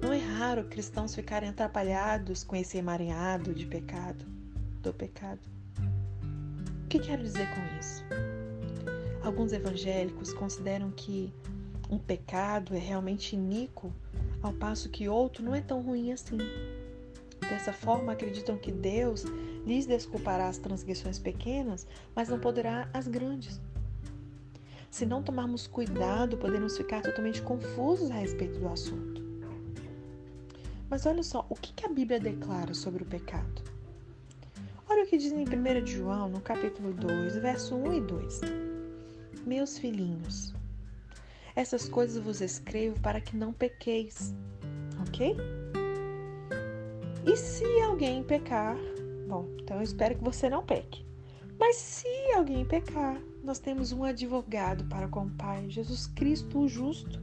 Não 0.00 0.14
é 0.14 0.18
raro 0.18 0.64
cristãos 0.64 1.14
ficarem 1.14 1.50
atrapalhados 1.50 2.42
com 2.42 2.56
esse 2.56 2.78
emaranhado 2.78 3.52
de 3.52 3.66
pecado, 3.66 4.24
do 4.80 4.94
pecado. 4.94 5.40
O 6.86 6.88
que 6.88 7.00
quero 7.00 7.22
dizer 7.22 7.48
com 7.50 7.78
isso? 7.78 8.02
Alguns 9.22 9.52
evangélicos 9.52 10.32
consideram 10.32 10.90
que 10.90 11.30
um 11.90 11.98
pecado 11.98 12.74
é 12.74 12.78
realmente 12.78 13.36
iníquo, 13.36 13.92
ao 14.42 14.52
passo 14.52 14.88
que 14.88 15.08
outro 15.08 15.44
não 15.44 15.54
é 15.54 15.60
tão 15.60 15.80
ruim 15.80 16.12
assim. 16.12 16.38
Dessa 17.40 17.72
forma, 17.72 18.12
acreditam 18.12 18.56
que 18.56 18.72
Deus 18.72 19.24
lhes 19.64 19.86
desculpará 19.86 20.48
as 20.48 20.58
transgressões 20.58 21.18
pequenas, 21.18 21.86
mas 22.14 22.28
não 22.28 22.38
poderá 22.38 22.88
as 22.92 23.06
grandes. 23.06 23.60
Se 24.90 25.04
não 25.04 25.22
tomarmos 25.22 25.66
cuidado, 25.66 26.36
podemos 26.38 26.76
ficar 26.76 27.02
totalmente 27.02 27.42
confusos 27.42 28.10
a 28.10 28.14
respeito 28.14 28.58
do 28.58 28.68
assunto. 28.68 29.22
Mas 30.88 31.04
olha 31.04 31.22
só, 31.22 31.44
o 31.50 31.54
que 31.54 31.84
a 31.84 31.88
Bíblia 31.88 32.18
declara 32.18 32.72
sobre 32.72 33.02
o 33.02 33.06
pecado? 33.06 33.62
Olha 34.88 35.02
o 35.02 35.06
que 35.06 35.18
diz 35.18 35.32
em 35.32 35.44
1 35.44 35.86
João, 35.86 36.28
no 36.28 36.40
capítulo 36.40 36.92
2, 36.94 37.36
verso 37.36 37.74
1 37.74 37.92
e 37.92 38.00
2. 38.00 38.40
Meus 39.44 39.78
filhinhos, 39.78 40.54
essas 41.56 41.88
coisas 41.88 42.22
vos 42.22 42.42
escrevo 42.42 43.00
para 43.00 43.20
que 43.20 43.34
não 43.34 43.52
pequeis, 43.52 44.34
ok? 45.00 45.34
E 47.26 47.36
se 47.36 47.64
alguém 47.80 48.22
pecar, 48.22 48.76
bom, 49.26 49.48
então 49.60 49.78
eu 49.78 49.82
espero 49.82 50.14
que 50.14 50.22
você 50.22 50.50
não 50.50 50.62
peque. 50.62 51.04
Mas 51.58 51.76
se 51.76 52.06
alguém 52.34 52.66
pecar, 52.66 53.18
nós 53.42 53.58
temos 53.58 53.90
um 53.90 54.04
advogado 54.04 54.84
para 54.84 55.08
com 55.08 55.24
o 55.24 55.30
Pai, 55.30 55.68
Jesus 55.70 56.06
Cristo 56.06 56.60
o 56.60 56.68
justo. 56.68 57.18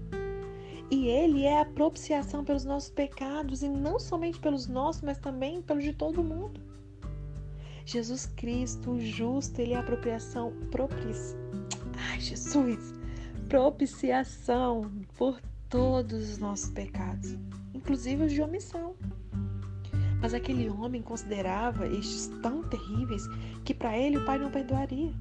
E 0.90 1.08
ele 1.08 1.44
é 1.44 1.62
a 1.62 1.66
propiciação 1.66 2.44
pelos 2.44 2.66
nossos 2.66 2.90
pecados, 2.90 3.62
e 3.62 3.70
não 3.70 4.00
somente 4.00 4.40
pelos 4.40 4.68
nossos, 4.68 5.04
mas 5.04 5.20
também 5.20 5.62
pelos 5.62 5.84
de 5.84 5.94
todo 5.94 6.24
mundo. 6.24 6.60
Jesus 7.86 8.25
Cristo, 8.25 8.92
o 8.92 9.00
justo, 9.00 9.60
ele 9.60 9.74
é 9.74 9.78
a 9.78 9.82
apropriação 9.82 10.52
propícia. 10.72 11.38
Ai, 12.12 12.20
Jesus! 12.20 12.93
Propiciação 13.54 14.90
por 15.16 15.40
todos 15.70 16.28
os 16.28 16.38
nossos 16.40 16.72
pecados, 16.72 17.38
inclusive 17.72 18.24
os 18.26 18.34
de 18.34 18.42
omissão. 18.42 18.96
Mas 20.20 20.34
aquele 20.34 20.72
homem 20.72 21.04
considerava 21.04 21.86
estes 21.86 22.32
tão 22.42 22.64
terríveis 22.64 23.28
que 23.64 23.76
para 23.76 23.96
ele 23.96 24.18
o 24.18 24.26
pai 24.26 24.40
não 24.40 24.50
perdoaria. 24.50 25.14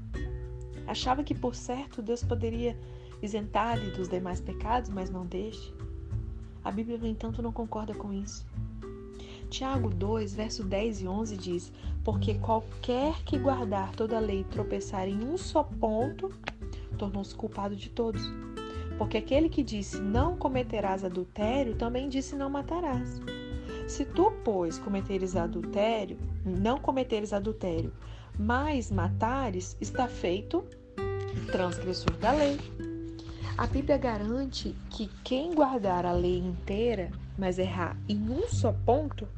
Achava 0.86 1.22
que 1.22 1.34
por 1.34 1.54
certo 1.54 2.00
Deus 2.00 2.24
poderia 2.24 2.74
isentar-lhe 3.20 3.90
dos 3.90 4.08
demais 4.08 4.40
pecados, 4.40 4.88
mas 4.88 5.10
não 5.10 5.26
deste. 5.26 5.74
A 6.64 6.70
Bíblia, 6.70 6.96
no 6.96 7.06
entanto, 7.06 7.42
não 7.42 7.52
concorda 7.52 7.92
com 7.92 8.14
isso. 8.14 8.46
Tiago 9.50 9.90
2, 9.90 10.34
verso 10.34 10.64
10 10.64 11.02
e 11.02 11.06
11 11.06 11.36
diz: 11.36 11.72
Porque 12.02 12.32
qualquer 12.36 13.12
que 13.24 13.38
guardar 13.38 13.92
toda 13.94 14.16
a 14.16 14.20
lei 14.20 14.40
e 14.40 14.44
tropeçar 14.44 15.06
em 15.06 15.22
um 15.22 15.36
só 15.36 15.62
ponto, 15.62 16.32
tornou-se 17.02 17.34
culpado 17.34 17.74
de 17.74 17.90
todos. 17.90 18.22
Porque 18.96 19.18
aquele 19.18 19.48
que 19.48 19.64
disse 19.64 20.00
não 20.00 20.36
cometerás 20.36 21.04
adultério, 21.04 21.74
também 21.74 22.08
disse 22.08 22.36
não 22.36 22.48
matarás. 22.48 23.20
Se 23.88 24.04
tu, 24.04 24.32
pois, 24.44 24.78
cometeres 24.78 25.34
adultério, 25.34 26.16
não 26.44 26.78
cometeres 26.78 27.32
adultério, 27.32 27.92
mas 28.38 28.92
matares, 28.92 29.76
está 29.80 30.06
feito 30.06 30.64
transgressor 31.50 32.16
da 32.18 32.30
lei. 32.30 32.56
A 33.58 33.66
Bíblia 33.66 33.98
garante 33.98 34.74
que 34.90 35.08
quem 35.24 35.52
guardar 35.52 36.06
a 36.06 36.12
lei 36.12 36.38
inteira, 36.38 37.10
mas 37.36 37.58
errar 37.58 37.96
em 38.08 38.30
um 38.30 38.48
só 38.48 38.72
ponto, 38.86 39.28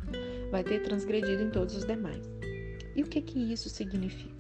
vai 0.50 0.62
ter 0.62 0.82
transgredido 0.82 1.42
em 1.42 1.50
todos 1.50 1.74
os 1.74 1.86
demais. 1.86 2.30
E 2.94 3.02
o 3.02 3.06
que 3.06 3.22
que 3.22 3.38
isso 3.52 3.70
significa? 3.70 4.33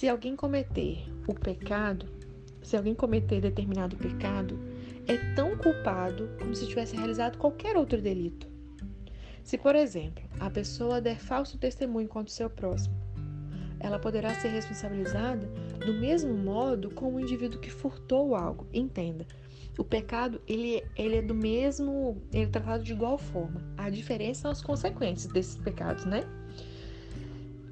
Se 0.00 0.08
alguém 0.08 0.34
cometer 0.34 1.04
o 1.28 1.34
pecado, 1.34 2.06
se 2.62 2.74
alguém 2.74 2.94
cometer 2.94 3.38
determinado 3.38 3.98
pecado, 3.98 4.58
é 5.06 5.34
tão 5.34 5.58
culpado 5.58 6.30
como 6.38 6.54
se 6.54 6.66
tivesse 6.66 6.96
realizado 6.96 7.36
qualquer 7.36 7.76
outro 7.76 8.00
delito. 8.00 8.48
Se, 9.44 9.58
por 9.58 9.76
exemplo, 9.76 10.24
a 10.40 10.48
pessoa 10.48 11.02
der 11.02 11.20
falso 11.20 11.58
testemunho 11.58 12.08
contra 12.08 12.30
o 12.30 12.34
seu 12.34 12.48
próximo, 12.48 12.96
ela 13.78 13.98
poderá 13.98 14.34
ser 14.36 14.48
responsabilizada 14.48 15.46
do 15.84 15.92
mesmo 15.92 16.32
modo 16.32 16.90
como 16.92 17.18
o 17.18 17.20
indivíduo 17.20 17.60
que 17.60 17.70
furtou 17.70 18.34
algo. 18.34 18.66
Entenda, 18.72 19.26
o 19.78 19.84
pecado 19.84 20.40
ele, 20.48 20.82
ele 20.96 21.16
é 21.16 21.22
do 21.22 21.34
mesmo, 21.34 22.16
ele 22.32 22.44
é 22.44 22.48
tratado 22.48 22.82
de 22.82 22.92
igual 22.94 23.18
forma. 23.18 23.62
A 23.76 23.90
diferença 23.90 24.40
são 24.40 24.50
as 24.50 24.62
consequências 24.62 25.30
desses 25.30 25.58
pecados, 25.58 26.06
né? 26.06 26.24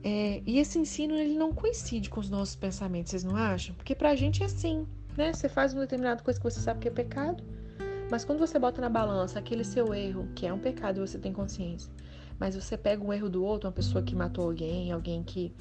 É, 0.05 0.43
e 0.47 0.59
esse 0.59 0.79
ensino 0.79 1.15
ele 1.15 1.37
não 1.37 1.53
coincide 1.53 2.09
com 2.09 2.21
os 2.21 2.31
nossos 2.31 2.55
pensamentos, 2.55 3.11
vocês 3.11 3.25
não 3.25 3.37
acham? 3.37 3.75
Porque 3.75 3.95
pra 3.95 4.15
gente 4.15 4.43
é 4.43 4.47
assim, 4.47 4.87
né? 5.17 5.33
Você 5.33 5.49
faz 5.49 5.73
uma 5.73 5.83
determinada 5.83 6.23
coisa 6.23 6.39
que 6.39 6.45
você 6.45 6.61
sabe 6.61 6.81
que 6.81 6.89
é 6.89 6.91
pecado, 6.91 7.43
mas 8.11 8.25
quando 8.25 8.39
você 8.39 8.59
bota 8.59 8.81
na 8.81 8.89
balança 8.89 9.39
aquele 9.39 9.65
seu 9.65 9.93
erro, 9.93 10.29
que 10.35 10.47
é 10.47 10.53
um 10.53 10.59
pecado 10.59 10.99
e 10.99 11.01
você 11.07 11.19
tem 11.19 11.33
consciência, 11.33 11.91
Mas 12.39 12.55
você 12.55 12.77
pega 12.77 13.03
um 13.05 13.13
erro 13.13 13.29
do 13.29 13.45
outro, 13.45 13.69
uma 13.69 13.73
pessoa 13.73 14.03
que 14.03 14.15
matou 14.15 14.45
alguém, 14.45 14.93
alguém 14.93 15.25
que 15.25 15.53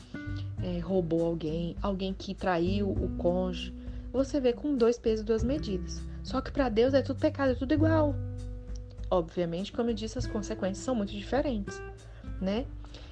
é, 0.61 0.77
roubou 0.79 1.25
alguém, 1.25 1.75
alguém 1.81 2.13
que 2.13 2.35
traiu 2.35 2.91
o 2.91 3.09
cônjuge, 3.17 3.73
você 4.13 4.39
vê 4.39 4.53
com 4.53 4.75
dois 4.75 4.97
pesos 4.97 5.21
e 5.21 5.25
duas 5.25 5.43
medidas. 5.43 6.01
Só 6.23 6.39
que 6.39 6.51
para 6.51 6.69
Deus 6.69 6.93
é 6.93 7.01
tudo 7.01 7.19
pecado, 7.19 7.53
é 7.53 7.55
tudo 7.55 7.73
igual. 7.73 8.15
Obviamente, 9.09 9.71
como 9.71 9.89
eu 9.89 9.93
disse, 9.93 10.19
as 10.19 10.27
consequências 10.27 10.83
são 10.85 10.93
muito 10.93 11.11
diferentes, 11.11 11.81
né? 12.39 12.65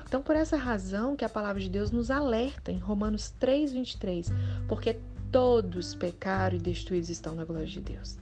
Então, 0.07 0.21
por 0.21 0.35
essa 0.35 0.55
razão 0.55 1.15
que 1.15 1.25
a 1.25 1.29
palavra 1.29 1.61
de 1.61 1.69
Deus 1.69 1.91
nos 1.91 2.11
alerta 2.11 2.71
em 2.71 2.77
Romanos 2.77 3.33
3:23, 3.39 4.31
porque 4.67 4.99
todos 5.31 5.95
pecaram 5.95 6.55
e 6.55 6.59
destruídos 6.59 7.09
estão 7.09 7.35
na 7.35 7.43
glória 7.43 7.65
de 7.65 7.81
Deus. 7.81 8.17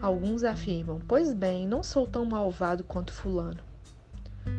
Alguns 0.00 0.42
afirmam: 0.44 1.00
Pois 1.06 1.32
bem, 1.32 1.66
não 1.66 1.82
sou 1.82 2.06
tão 2.06 2.24
malvado 2.24 2.84
quanto 2.84 3.12
Fulano. 3.12 3.60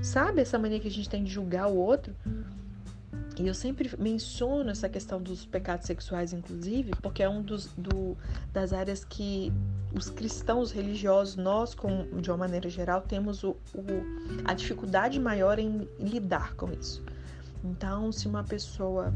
Sabe 0.02 0.42
essa 0.42 0.58
mania 0.58 0.80
que 0.80 0.88
a 0.88 0.92
gente 0.92 1.10
tem 1.10 1.24
de 1.24 1.32
julgar 1.32 1.68
o 1.68 1.76
outro? 1.76 2.16
E 3.38 3.48
eu 3.48 3.54
sempre 3.54 3.92
menciono 4.00 4.70
essa 4.70 4.88
questão 4.88 5.22
dos 5.22 5.46
pecados 5.46 5.86
sexuais, 5.86 6.32
inclusive, 6.32 6.92
porque 7.02 7.22
é 7.22 7.28
um 7.28 7.42
dos 7.42 7.68
do, 7.78 8.18
das 8.54 8.72
áreas 8.72 9.04
que 9.04 9.52
os 9.94 10.10
cristãos 10.10 10.72
religiosos, 10.72 11.36
nós, 11.36 11.76
com, 11.76 12.22
de 12.22 12.32
uma 12.32 12.38
maneira 12.38 12.70
geral, 12.70 13.02
temos 13.02 13.44
o, 13.44 13.52
o, 13.74 13.84
a 14.46 14.54
dificuldade 14.54 15.20
maior 15.20 15.60
em 15.60 15.88
lidar 16.00 16.56
com 16.56 16.72
isso. 16.72 17.04
Então, 17.64 18.12
se 18.12 18.28
uma 18.28 18.44
pessoa 18.44 19.14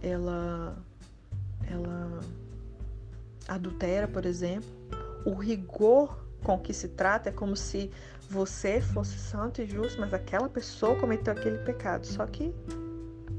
ela, 0.00 0.76
ela 1.68 2.20
adultera, 3.48 4.06
por 4.06 4.24
exemplo, 4.24 4.68
o 5.24 5.34
rigor 5.34 6.24
com 6.44 6.58
que 6.58 6.72
se 6.72 6.88
trata 6.88 7.30
é 7.30 7.32
como 7.32 7.56
se 7.56 7.90
você 8.28 8.80
fosse 8.80 9.18
santo 9.18 9.60
e 9.60 9.66
justo, 9.66 10.00
mas 10.00 10.14
aquela 10.14 10.48
pessoa 10.48 10.94
cometeu 10.96 11.32
aquele 11.32 11.58
pecado. 11.58 12.06
Só 12.06 12.24
que 12.26 12.54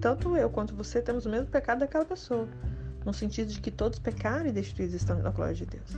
tanto 0.01 0.35
eu 0.35 0.49
quanto 0.49 0.73
você 0.73 0.99
temos 0.99 1.27
o 1.27 1.29
mesmo 1.29 1.47
pecado 1.47 1.79
daquela 1.79 2.03
pessoa, 2.03 2.49
no 3.05 3.13
sentido 3.13 3.49
de 3.49 3.61
que 3.61 3.69
todos 3.69 3.99
pecaram 3.99 4.47
e 4.47 4.51
destruídos 4.51 4.95
estão 4.95 5.21
na 5.21 5.29
glória 5.29 5.53
de 5.53 5.65
Deus. 5.65 5.91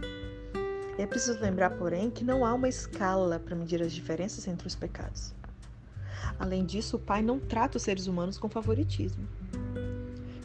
É 0.97 1.07
preciso 1.07 1.39
lembrar, 1.39 1.71
porém, 1.71 2.11
que 2.11 2.23
não 2.23 2.45
há 2.45 2.53
uma 2.53 2.67
escala 2.67 3.39
para 3.39 3.55
medir 3.55 3.81
as 3.81 3.93
diferenças 3.93 4.47
entre 4.47 4.67
os 4.67 4.75
pecados. 4.75 5.33
Além 6.37 6.65
disso, 6.65 6.97
o 6.97 6.99
Pai 6.99 7.21
não 7.21 7.39
trata 7.39 7.77
os 7.77 7.83
seres 7.83 8.05
humanos 8.05 8.37
com 8.37 8.49
favoritismo. 8.49 9.25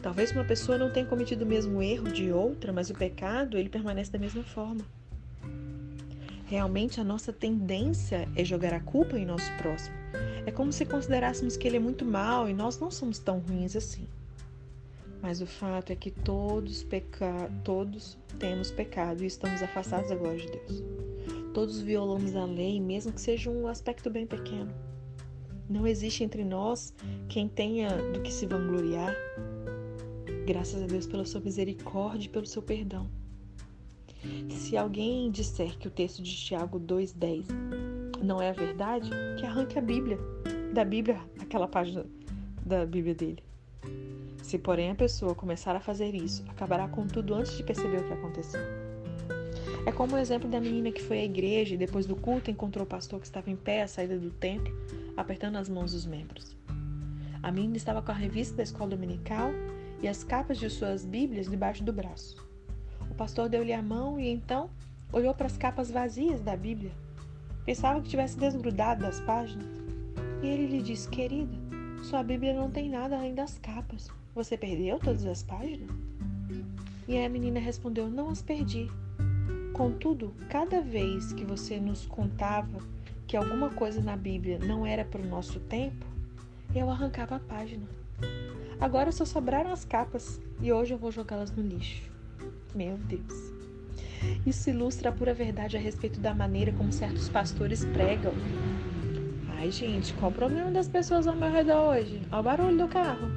Talvez 0.01 0.31
uma 0.31 0.45
pessoa 0.45 0.77
não 0.77 0.91
tenha 0.91 1.05
cometido 1.05 1.43
o 1.43 1.47
mesmo 1.47 1.83
erro 1.83 2.09
de 2.09 2.31
outra, 2.31 2.71
mas 2.71 2.89
o 2.89 2.93
pecado 2.93 3.57
ele 3.57 3.69
permanece 3.69 4.09
da 4.09 4.17
mesma 4.17 4.43
forma. 4.43 4.81
Realmente 6.45 6.99
a 6.99 7.03
nossa 7.03 7.33
tendência 7.33 8.27
é 8.35 8.43
jogar 8.43 8.73
a 8.73 8.79
culpa 8.79 9.19
em 9.19 9.25
nosso 9.25 9.51
próximo. 9.57 9.95
É 10.49 10.51
como 10.51 10.73
se 10.73 10.83
considerássemos 10.83 11.55
que 11.55 11.67
ele 11.67 11.77
é 11.77 11.79
muito 11.79 12.03
mal 12.03 12.49
e 12.49 12.55
nós 12.55 12.79
não 12.79 12.89
somos 12.89 13.19
tão 13.19 13.37
ruins 13.37 13.75
assim. 13.75 14.07
Mas 15.21 15.41
o 15.41 15.45
fato 15.45 15.91
é 15.91 15.95
que 15.95 16.09
todos, 16.09 16.81
peca... 16.81 17.51
todos 17.63 18.17
temos 18.39 18.71
pecado 18.71 19.23
e 19.23 19.27
estamos 19.27 19.61
afastados 19.61 20.09
da 20.09 20.15
glória 20.15 20.39
de 20.39 20.47
Deus. 20.47 20.83
Todos 21.53 21.79
violamos 21.81 22.35
a 22.35 22.45
lei, 22.45 22.81
mesmo 22.81 23.11
que 23.11 23.21
seja 23.21 23.51
um 23.51 23.67
aspecto 23.67 24.09
bem 24.09 24.25
pequeno. 24.25 24.73
Não 25.69 25.85
existe 25.85 26.23
entre 26.23 26.43
nós 26.43 26.95
quem 27.27 27.47
tenha 27.47 27.89
do 28.11 28.19
que 28.23 28.33
se 28.33 28.47
vangloriar. 28.47 29.15
Graças 30.47 30.81
a 30.81 30.87
Deus 30.87 31.05
pela 31.05 31.25
sua 31.25 31.41
misericórdia 31.41 32.25
e 32.25 32.29
pelo 32.29 32.47
seu 32.47 32.63
perdão. 32.63 33.07
Se 34.49 34.75
alguém 34.75 35.29
disser 35.29 35.77
que 35.77 35.87
o 35.87 35.91
texto 35.91 36.23
de 36.23 36.35
Tiago 36.35 36.79
2,10 36.79 37.88
não 38.21 38.41
é 38.41 38.49
a 38.49 38.53
verdade, 38.53 39.09
que 39.37 39.45
arranque 39.45 39.77
a 39.77 39.81
Bíblia, 39.81 40.17
da 40.73 40.83
Bíblia, 40.83 41.19
aquela 41.39 41.67
página 41.67 42.05
da 42.65 42.85
Bíblia 42.85 43.15
dele. 43.15 43.43
Se, 44.43 44.57
porém, 44.57 44.91
a 44.91 44.95
pessoa 44.95 45.35
começar 45.35 45.75
a 45.75 45.79
fazer 45.79 46.15
isso, 46.15 46.43
acabará 46.49 46.87
com 46.87 47.05
tudo 47.07 47.33
antes 47.33 47.55
de 47.55 47.63
perceber 47.63 48.01
o 48.01 48.07
que 48.07 48.13
aconteceu. 48.13 48.61
É 49.85 49.91
como 49.91 50.15
o 50.15 50.17
exemplo 50.17 50.49
da 50.49 50.59
menina 50.59 50.91
que 50.91 51.01
foi 51.01 51.19
à 51.19 51.23
igreja 51.23 51.75
e 51.75 51.77
depois 51.77 52.05
do 52.05 52.15
culto 52.15 52.51
encontrou 52.51 52.85
o 52.85 52.89
pastor 52.89 53.19
que 53.19 53.25
estava 53.25 53.49
em 53.49 53.55
pé 53.55 53.83
à 53.83 53.87
saída 53.87 54.17
do 54.17 54.31
templo, 54.31 54.73
apertando 55.15 55.55
as 55.55 55.69
mãos 55.69 55.93
dos 55.93 56.05
membros. 56.05 56.55
A 57.41 57.51
menina 57.51 57.77
estava 57.77 58.01
com 58.01 58.11
a 58.11 58.15
revista 58.15 58.57
da 58.57 58.63
escola 58.63 58.89
dominical 58.89 59.51
e 60.01 60.07
as 60.07 60.23
capas 60.23 60.57
de 60.57 60.69
suas 60.69 61.05
Bíblias 61.05 61.49
debaixo 61.49 61.83
do 61.83 61.93
braço 61.93 62.49
pastor 63.19 63.49
deu-lhe 63.49 63.73
a 63.73 63.81
mão 63.81 64.17
e 64.17 64.29
então 64.29 64.69
olhou 65.11 65.35
para 65.35 65.47
as 65.47 65.57
capas 65.57 65.91
vazias 65.91 66.39
da 66.39 66.55
Bíblia. 66.55 66.93
Pensava 67.69 68.01
que 68.01 68.09
tivesse 68.09 68.35
desgrudado 68.35 69.03
das 69.03 69.19
páginas. 69.19 69.67
E 70.41 70.47
ele 70.47 70.65
lhe 70.65 70.81
disse: 70.81 71.07
Querida, 71.07 71.55
sua 72.01 72.23
Bíblia 72.23 72.51
não 72.51 72.71
tem 72.71 72.89
nada 72.89 73.15
além 73.15 73.35
das 73.35 73.59
capas. 73.59 74.09
Você 74.33 74.57
perdeu 74.57 74.97
todas 74.97 75.23
as 75.23 75.43
páginas? 75.43 75.87
E 77.07 77.15
a 77.23 77.29
menina 77.29 77.59
respondeu: 77.59 78.09
Não 78.09 78.31
as 78.31 78.41
perdi. 78.41 78.89
Contudo, 79.71 80.33
cada 80.49 80.81
vez 80.81 81.31
que 81.31 81.45
você 81.45 81.79
nos 81.79 82.07
contava 82.07 82.79
que 83.27 83.37
alguma 83.37 83.69
coisa 83.69 84.01
na 84.01 84.17
Bíblia 84.17 84.57
não 84.57 84.83
era 84.83 85.05
para 85.05 85.21
o 85.21 85.27
nosso 85.27 85.59
tempo, 85.59 86.07
eu 86.73 86.89
arrancava 86.89 87.35
a 87.35 87.39
página. 87.39 87.85
Agora 88.81 89.11
só 89.11 89.25
sobraram 89.25 89.71
as 89.71 89.85
capas 89.85 90.41
e 90.59 90.73
hoje 90.73 90.95
eu 90.95 90.97
vou 90.97 91.11
jogá-las 91.11 91.51
no 91.51 91.61
lixo. 91.61 92.09
Meu 92.73 92.97
Deus. 92.97 93.58
Isso 94.45 94.69
ilustra 94.69 95.09
a 95.09 95.11
pura 95.11 95.33
verdade 95.33 95.77
a 95.77 95.79
respeito 95.79 96.19
da 96.19 96.33
maneira 96.33 96.71
como 96.73 96.91
certos 96.91 97.29
pastores 97.29 97.85
pregam. 97.85 98.33
Ai, 99.57 99.71
gente, 99.71 100.13
qual 100.13 100.31
o 100.31 100.33
problema 100.33 100.71
das 100.71 100.87
pessoas 100.87 101.27
ao 101.27 101.35
meu 101.35 101.51
redor 101.51 101.89
hoje? 101.89 102.21
Olha 102.31 102.39
o 102.39 102.43
barulho 102.43 102.77
do 102.77 102.87
carro. 102.87 103.27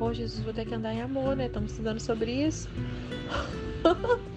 Ô, 0.00 0.12
Jesus, 0.12 0.42
vou 0.42 0.52
ter 0.52 0.66
que 0.66 0.74
andar 0.74 0.94
em 0.94 1.00
amor, 1.00 1.36
né? 1.36 1.46
Estamos 1.46 1.70
estudando 1.72 2.00
sobre 2.00 2.32
isso. 2.32 2.68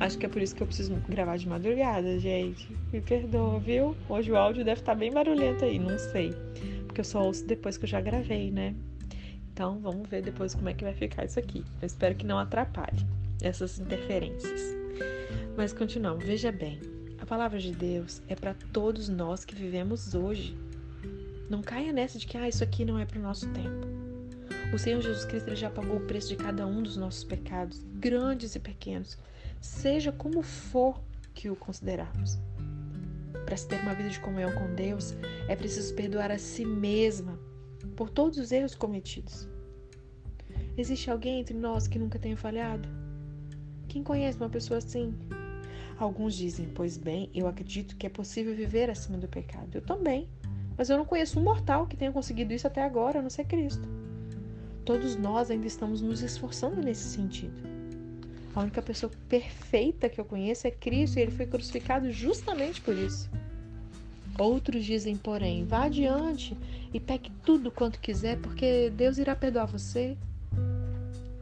Acho 0.00 0.18
que 0.18 0.26
é 0.26 0.28
por 0.28 0.42
isso 0.42 0.54
que 0.54 0.62
eu 0.62 0.66
preciso 0.66 0.94
gravar 1.08 1.36
de 1.36 1.48
madrugada, 1.48 2.18
gente. 2.18 2.68
Me 2.92 3.00
perdoa, 3.00 3.60
viu? 3.60 3.96
Hoje 4.08 4.32
o 4.32 4.36
áudio 4.36 4.64
deve 4.64 4.80
estar 4.80 4.94
bem 4.94 5.12
barulhento 5.12 5.64
aí, 5.64 5.78
não 5.78 5.96
sei. 5.98 6.34
Porque 6.86 7.00
eu 7.00 7.04
só 7.04 7.22
ouço 7.22 7.46
depois 7.46 7.76
que 7.76 7.84
eu 7.84 7.88
já 7.88 8.00
gravei, 8.00 8.50
né? 8.50 8.74
Então, 9.52 9.78
vamos 9.78 10.08
ver 10.08 10.22
depois 10.22 10.54
como 10.54 10.68
é 10.68 10.74
que 10.74 10.82
vai 10.82 10.94
ficar 10.94 11.24
isso 11.24 11.38
aqui. 11.38 11.64
Eu 11.80 11.86
espero 11.86 12.14
que 12.14 12.26
não 12.26 12.38
atrapalhe 12.38 13.06
essas 13.42 13.78
interferências. 13.78 14.60
Mas 15.56 15.72
continuamos, 15.72 16.24
veja 16.24 16.50
bem. 16.50 16.80
A 17.20 17.26
palavra 17.26 17.58
de 17.58 17.72
Deus 17.72 18.22
é 18.28 18.34
para 18.34 18.54
todos 18.72 19.08
nós 19.08 19.44
que 19.44 19.54
vivemos 19.54 20.14
hoje. 20.14 20.56
Não 21.50 21.62
caia 21.62 21.92
nessa 21.92 22.18
de 22.18 22.26
que 22.26 22.38
ah, 22.38 22.48
isso 22.48 22.64
aqui 22.64 22.84
não 22.84 22.98
é 22.98 23.04
para 23.04 23.18
o 23.18 23.22
nosso 23.22 23.48
tempo. 23.50 23.86
O 24.72 24.78
Senhor 24.78 25.02
Jesus 25.02 25.24
Cristo 25.26 25.54
já 25.54 25.68
pagou 25.68 25.98
o 25.98 26.06
preço 26.06 26.28
de 26.28 26.36
cada 26.36 26.66
um 26.66 26.82
dos 26.82 26.96
nossos 26.96 27.24
pecados, 27.24 27.82
grandes 27.96 28.54
e 28.54 28.58
pequenos, 28.58 29.18
seja 29.60 30.10
como 30.10 30.42
for 30.42 30.98
que 31.34 31.50
o 31.50 31.56
considerarmos. 31.56 32.38
Para 33.44 33.56
se 33.56 33.68
ter 33.68 33.80
uma 33.80 33.94
vida 33.94 34.08
de 34.08 34.20
comunhão 34.20 34.52
com 34.54 34.74
Deus, 34.74 35.14
é 35.46 35.54
preciso 35.54 35.94
perdoar 35.94 36.30
a 36.30 36.38
si 36.38 36.64
mesma 36.64 37.38
por 37.96 38.08
todos 38.08 38.38
os 38.38 38.50
erros 38.50 38.74
cometidos. 38.74 39.46
Existe 40.76 41.10
alguém 41.10 41.40
entre 41.40 41.54
nós 41.54 41.86
que 41.86 41.98
nunca 41.98 42.18
tenha 42.18 42.36
falhado? 42.36 42.88
Quem 43.88 44.02
conhece 44.02 44.38
uma 44.38 44.48
pessoa 44.48 44.78
assim? 44.78 45.14
Alguns 45.98 46.34
dizem, 46.34 46.68
pois 46.74 46.96
bem, 46.96 47.30
eu 47.34 47.46
acredito 47.46 47.96
que 47.96 48.06
é 48.06 48.10
possível 48.10 48.54
viver 48.54 48.90
acima 48.90 49.18
do 49.18 49.28
pecado. 49.28 49.68
Eu 49.74 49.82
também. 49.82 50.28
Mas 50.76 50.90
eu 50.90 50.96
não 50.96 51.04
conheço 51.04 51.38
um 51.38 51.42
mortal 51.42 51.86
que 51.86 51.96
tenha 51.96 52.10
conseguido 52.10 52.52
isso 52.52 52.66
até 52.66 52.82
agora, 52.82 53.18
a 53.18 53.22
não 53.22 53.30
ser 53.30 53.44
Cristo. 53.44 53.86
Todos 54.84 55.16
nós 55.16 55.50
ainda 55.50 55.66
estamos 55.66 56.00
nos 56.00 56.22
esforçando 56.22 56.80
nesse 56.80 57.04
sentido. 57.04 57.62
A 58.54 58.60
única 58.60 58.82
pessoa 58.82 59.10
perfeita 59.28 60.08
que 60.08 60.20
eu 60.20 60.24
conheço 60.24 60.66
é 60.66 60.70
Cristo 60.70 61.18
e 61.18 61.22
ele 61.22 61.30
foi 61.30 61.46
crucificado 61.46 62.10
justamente 62.10 62.80
por 62.80 62.96
isso. 62.96 63.30
Outros 64.38 64.84
dizem, 64.84 65.16
porém, 65.16 65.64
vá 65.64 65.84
adiante 65.84 66.56
e 66.92 66.98
peque 66.98 67.30
tudo 67.44 67.70
quanto 67.70 68.00
quiser, 68.00 68.38
porque 68.40 68.90
Deus 68.90 69.18
irá 69.18 69.36
perdoar 69.36 69.66
você. 69.66 70.16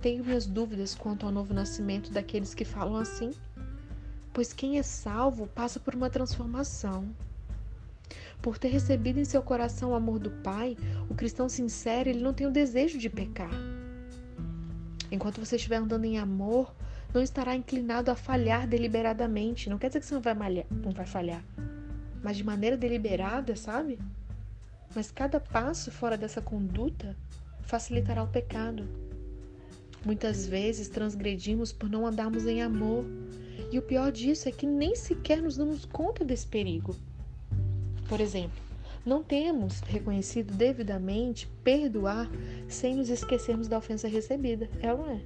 Tenho 0.00 0.24
minhas 0.24 0.46
dúvidas 0.46 0.94
quanto 0.94 1.26
ao 1.26 1.32
novo 1.32 1.52
nascimento 1.52 2.10
daqueles 2.10 2.54
que 2.54 2.64
falam 2.64 2.96
assim, 2.96 3.32
pois 4.32 4.52
quem 4.52 4.78
é 4.78 4.82
salvo 4.82 5.46
passa 5.46 5.78
por 5.78 5.94
uma 5.94 6.08
transformação. 6.08 7.08
Por 8.40 8.56
ter 8.56 8.68
recebido 8.68 9.20
em 9.20 9.24
seu 9.24 9.42
coração 9.42 9.90
o 9.90 9.94
amor 9.94 10.18
do 10.18 10.30
Pai, 10.30 10.76
o 11.08 11.14
cristão 11.14 11.48
sincero, 11.48 12.08
ele 12.08 12.22
não 12.22 12.32
tem 12.32 12.46
o 12.46 12.50
desejo 12.50 12.98
de 12.98 13.10
pecar. 13.10 13.50
Enquanto 15.10 15.44
você 15.44 15.56
estiver 15.56 15.76
andando 15.76 16.04
em 16.04 16.18
amor, 16.18 16.74
não 17.12 17.22
estará 17.22 17.54
inclinado 17.54 18.10
a 18.10 18.14
falhar 18.14 18.66
deliberadamente. 18.66 19.68
Não 19.68 19.76
quer 19.76 19.88
dizer 19.88 20.00
que 20.00 20.06
você 20.06 20.14
não 20.14 20.22
vai, 20.22 20.34
malhar, 20.34 20.66
não 20.70 20.92
vai 20.92 21.04
falhar 21.04 21.44
mas 22.22 22.36
de 22.36 22.44
maneira 22.44 22.76
deliberada, 22.76 23.56
sabe? 23.56 23.98
Mas 24.94 25.10
cada 25.10 25.40
passo 25.40 25.90
fora 25.90 26.16
dessa 26.16 26.42
conduta 26.42 27.16
facilitará 27.62 28.22
o 28.22 28.28
pecado. 28.28 28.88
Muitas 30.04 30.46
vezes 30.46 30.88
transgredimos 30.88 31.72
por 31.72 31.90
não 31.90 32.06
andarmos 32.06 32.46
em 32.46 32.62
amor, 32.62 33.04
e 33.70 33.78
o 33.78 33.82
pior 33.82 34.10
disso 34.10 34.48
é 34.48 34.52
que 34.52 34.66
nem 34.66 34.96
sequer 34.96 35.40
nos 35.40 35.56
damos 35.56 35.84
conta 35.84 36.24
desse 36.24 36.46
perigo. 36.46 36.96
Por 38.08 38.20
exemplo, 38.20 38.58
não 39.04 39.22
temos 39.22 39.80
reconhecido 39.80 40.52
devidamente 40.54 41.48
perdoar 41.62 42.28
sem 42.68 42.96
nos 42.96 43.08
esquecermos 43.08 43.68
da 43.68 43.78
ofensa 43.78 44.08
recebida. 44.08 44.68
É 44.82 44.92
ou 44.92 44.98
não 44.98 45.10
é? 45.10 45.20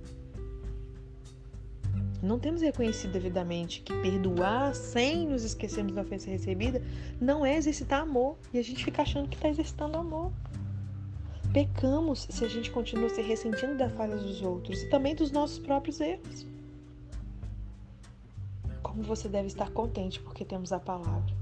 Não 2.22 2.38
temos 2.38 2.62
reconhecido 2.62 3.12
devidamente 3.12 3.82
que 3.82 3.92
perdoar 4.00 4.74
sem 4.74 5.26
nos 5.28 5.44
esquecermos 5.44 5.94
da 5.94 6.02
ofensa 6.02 6.30
recebida 6.30 6.82
não 7.20 7.44
é 7.44 7.56
exercitar 7.56 8.00
amor. 8.00 8.36
E 8.52 8.58
a 8.58 8.62
gente 8.62 8.84
fica 8.84 9.02
achando 9.02 9.28
que 9.28 9.36
está 9.36 9.48
exercitando 9.48 9.98
amor. 9.98 10.32
Pecamos 11.54 12.26
se 12.28 12.44
a 12.44 12.48
gente 12.48 12.68
continua 12.68 13.08
se 13.08 13.22
ressentindo 13.22 13.76
das 13.76 13.92
falhas 13.92 14.24
dos 14.24 14.42
outros 14.42 14.82
e 14.82 14.88
também 14.88 15.14
dos 15.14 15.30
nossos 15.30 15.56
próprios 15.56 16.00
erros. 16.00 16.44
Como 18.82 19.04
você 19.04 19.28
deve 19.28 19.46
estar 19.46 19.70
contente 19.70 20.18
porque 20.18 20.44
temos 20.44 20.72
a 20.72 20.80
palavra. 20.80 21.32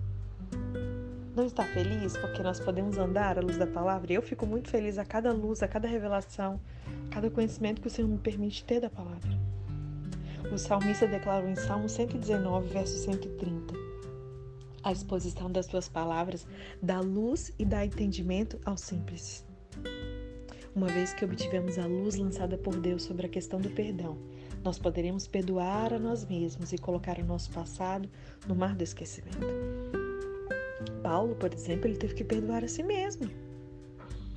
Não 1.35 1.47
está 1.47 1.65
feliz 1.65 2.15
porque 2.19 2.43
nós 2.43 2.61
podemos 2.61 2.99
andar 2.99 3.39
à 3.39 3.41
luz 3.41 3.57
da 3.57 3.67
palavra? 3.67 4.13
Eu 4.13 4.21
fico 4.21 4.45
muito 4.45 4.69
feliz 4.69 4.99
a 4.99 5.05
cada 5.07 5.33
luz, 5.33 5.63
a 5.63 5.67
cada 5.67 5.89
revelação, 5.89 6.61
a 7.07 7.15
cada 7.15 7.31
conhecimento 7.31 7.81
que 7.81 7.89
o 7.89 7.91
Senhor 7.91 8.07
me 8.07 8.19
permite 8.19 8.67
ter 8.67 8.81
da 8.81 8.91
palavra. 8.91 9.31
O 10.53 10.59
salmista 10.59 11.07
declarou 11.07 11.49
em 11.49 11.57
Salmo 11.57 11.89
119, 11.89 12.69
verso 12.69 12.99
130: 12.99 13.75
A 14.83 14.93
exposição 14.93 15.51
das 15.51 15.67
tuas 15.67 15.89
palavras 15.89 16.47
dá 16.83 17.01
luz 17.01 17.51
e 17.59 17.65
dá 17.65 17.83
entendimento 17.83 18.61
aos 18.67 18.83
simples. 18.83 19.51
Uma 20.75 20.87
vez 20.87 21.13
que 21.13 21.25
obtivemos 21.25 21.79
a 21.79 21.87
luz 21.87 22.17
lançada 22.17 22.57
por 22.57 22.75
Deus 22.81 23.03
sobre 23.03 23.27
a 23.27 23.29
questão 23.29 23.61
do 23.61 23.69
perdão, 23.71 24.17
nós 24.65 24.79
poderemos 24.79 25.27
perdoar 25.27 25.93
a 25.93 25.99
nós 25.99 26.25
mesmos 26.25 26.73
e 26.73 26.79
colocar 26.79 27.19
o 27.19 27.25
nosso 27.25 27.51
passado 27.51 28.09
no 28.47 28.55
mar 28.55 28.75
do 28.75 28.83
esquecimento. 28.83 29.39
Paulo, 31.03 31.35
por 31.35 31.53
exemplo, 31.53 31.89
ele 31.89 31.99
teve 31.99 32.15
que 32.15 32.25
perdoar 32.25 32.65
a 32.65 32.69
si 32.69 32.83
mesmo. 32.83 33.29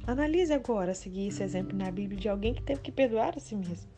Analise 0.06 0.52
agora 0.52 0.94
seguir 0.94 1.30
esse 1.30 1.42
exemplo 1.42 1.78
na 1.78 1.90
Bíblia 1.90 2.20
de 2.20 2.28
alguém 2.28 2.54
que 2.54 2.64
teve 2.64 2.82
que 2.82 2.92
perdoar 2.92 3.34
a 3.38 3.40
si 3.40 3.56
mesmo. 3.56 3.90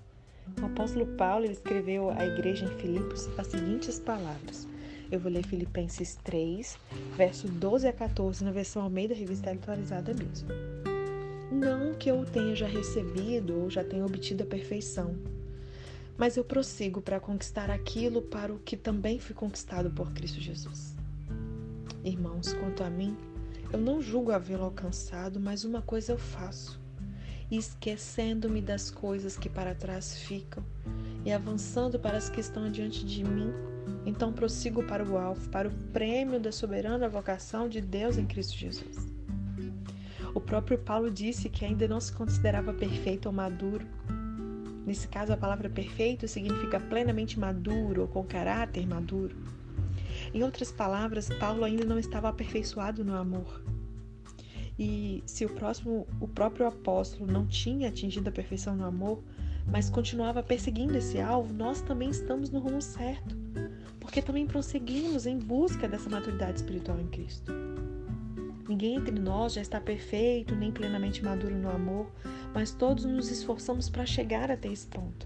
O 0.61 0.65
apóstolo 0.65 1.07
Paulo 1.17 1.45
escreveu 1.45 2.11
à 2.11 2.23
igreja 2.23 2.65
em 2.65 2.77
Filipos 2.77 3.27
as 3.37 3.47
seguintes 3.47 3.99
palavras. 3.99 4.67
Eu 5.11 5.19
vou 5.19 5.31
ler 5.31 5.45
Filipenses 5.45 6.17
3, 6.23 6.77
verso 7.17 7.47
12 7.47 7.87
a 7.87 7.93
14, 7.93 8.43
na 8.43 8.51
versão 8.51 8.83
Almeida 8.83 9.15
Revista 9.15 9.51
Atualizada 9.51 10.13
mesmo. 10.13 10.47
Não 11.51 11.93
que 11.93 12.11
eu 12.11 12.25
tenha 12.25 12.53
já 12.55 12.67
recebido 12.67 13.61
ou 13.61 13.69
já 13.69 13.81
tenha 13.81 14.05
obtido 14.05 14.43
a 14.43 14.45
perfeição, 14.45 15.15
mas 16.17 16.35
eu 16.35 16.43
prossigo 16.43 17.01
para 17.01 17.21
conquistar 17.21 17.69
aquilo 17.69 18.21
para 18.21 18.53
o 18.53 18.59
que 18.59 18.75
também 18.75 19.17
fui 19.17 19.33
conquistado 19.33 19.89
por 19.91 20.11
Cristo 20.11 20.41
Jesus. 20.41 20.93
Irmãos, 22.03 22.51
quanto 22.53 22.83
a 22.83 22.89
mim, 22.89 23.15
eu 23.71 23.79
não 23.79 24.01
julgo 24.01 24.31
havê-lo 24.31 24.63
alcançado, 24.63 25.39
mas 25.39 25.63
uma 25.63 25.81
coisa 25.81 26.11
eu 26.11 26.17
faço, 26.17 26.79
esquecendo-me 27.49 28.61
das 28.61 28.91
coisas 28.91 29.37
que 29.37 29.49
para 29.49 29.73
trás 29.73 30.17
ficam 30.17 30.63
e 31.25 31.31
avançando 31.31 31.97
para 31.97 32.17
as 32.17 32.29
que 32.29 32.41
estão 32.41 32.69
diante 32.69 33.05
de 33.05 33.23
mim, 33.23 33.53
então 34.05 34.33
prossigo 34.33 34.83
para 34.83 35.03
o 35.03 35.17
alvo, 35.17 35.49
para 35.49 35.69
o 35.69 35.73
prêmio 35.93 36.39
da 36.39 36.51
soberana 36.51 37.07
vocação 37.07 37.69
de 37.69 37.79
Deus 37.79 38.17
em 38.17 38.25
Cristo 38.25 38.57
Jesus. 38.57 39.16
O 40.37 40.39
próprio 40.39 40.77
Paulo 40.77 41.09
disse 41.09 41.49
que 41.49 41.65
ainda 41.65 41.87
não 41.87 41.99
se 41.99 42.13
considerava 42.13 42.71
perfeito 42.71 43.25
ou 43.25 43.33
maduro. 43.33 43.83
Nesse 44.85 45.07
caso, 45.07 45.33
a 45.33 45.37
palavra 45.37 45.67
perfeito 45.67 46.27
significa 46.27 46.79
plenamente 46.79 47.39
maduro 47.39 48.03
ou 48.03 48.07
com 48.07 48.23
caráter 48.23 48.85
maduro. 48.85 49.35
Em 50.31 50.43
outras 50.43 50.71
palavras, 50.71 51.27
Paulo 51.39 51.63
ainda 51.63 51.83
não 51.83 51.97
estava 51.97 52.29
aperfeiçoado 52.29 53.03
no 53.03 53.15
amor. 53.15 53.63
E 54.77 55.23
se 55.25 55.43
o, 55.43 55.49
próximo, 55.49 56.05
o 56.21 56.27
próprio 56.27 56.67
apóstolo 56.67 57.25
não 57.25 57.47
tinha 57.47 57.89
atingido 57.89 58.29
a 58.29 58.31
perfeição 58.31 58.75
no 58.75 58.85
amor, 58.85 59.23
mas 59.65 59.89
continuava 59.89 60.43
perseguindo 60.43 60.95
esse 60.95 61.19
alvo, 61.19 61.51
nós 61.51 61.81
também 61.81 62.11
estamos 62.11 62.51
no 62.51 62.59
rumo 62.59 62.79
certo, 62.79 63.35
porque 63.99 64.21
também 64.21 64.45
prosseguimos 64.45 65.25
em 65.25 65.39
busca 65.39 65.87
dessa 65.87 66.07
maturidade 66.07 66.59
espiritual 66.59 66.99
em 66.99 67.07
Cristo. 67.07 67.66
Ninguém 68.67 68.95
entre 68.95 69.17
nós 69.17 69.53
já 69.53 69.61
está 69.61 69.79
perfeito 69.79 70.53
nem 70.55 70.71
plenamente 70.71 71.23
maduro 71.23 71.55
no 71.55 71.69
amor, 71.69 72.11
mas 72.53 72.71
todos 72.71 73.05
nos 73.05 73.31
esforçamos 73.31 73.89
para 73.89 74.05
chegar 74.05 74.51
até 74.51 74.67
esse 74.67 74.87
ponto. 74.87 75.25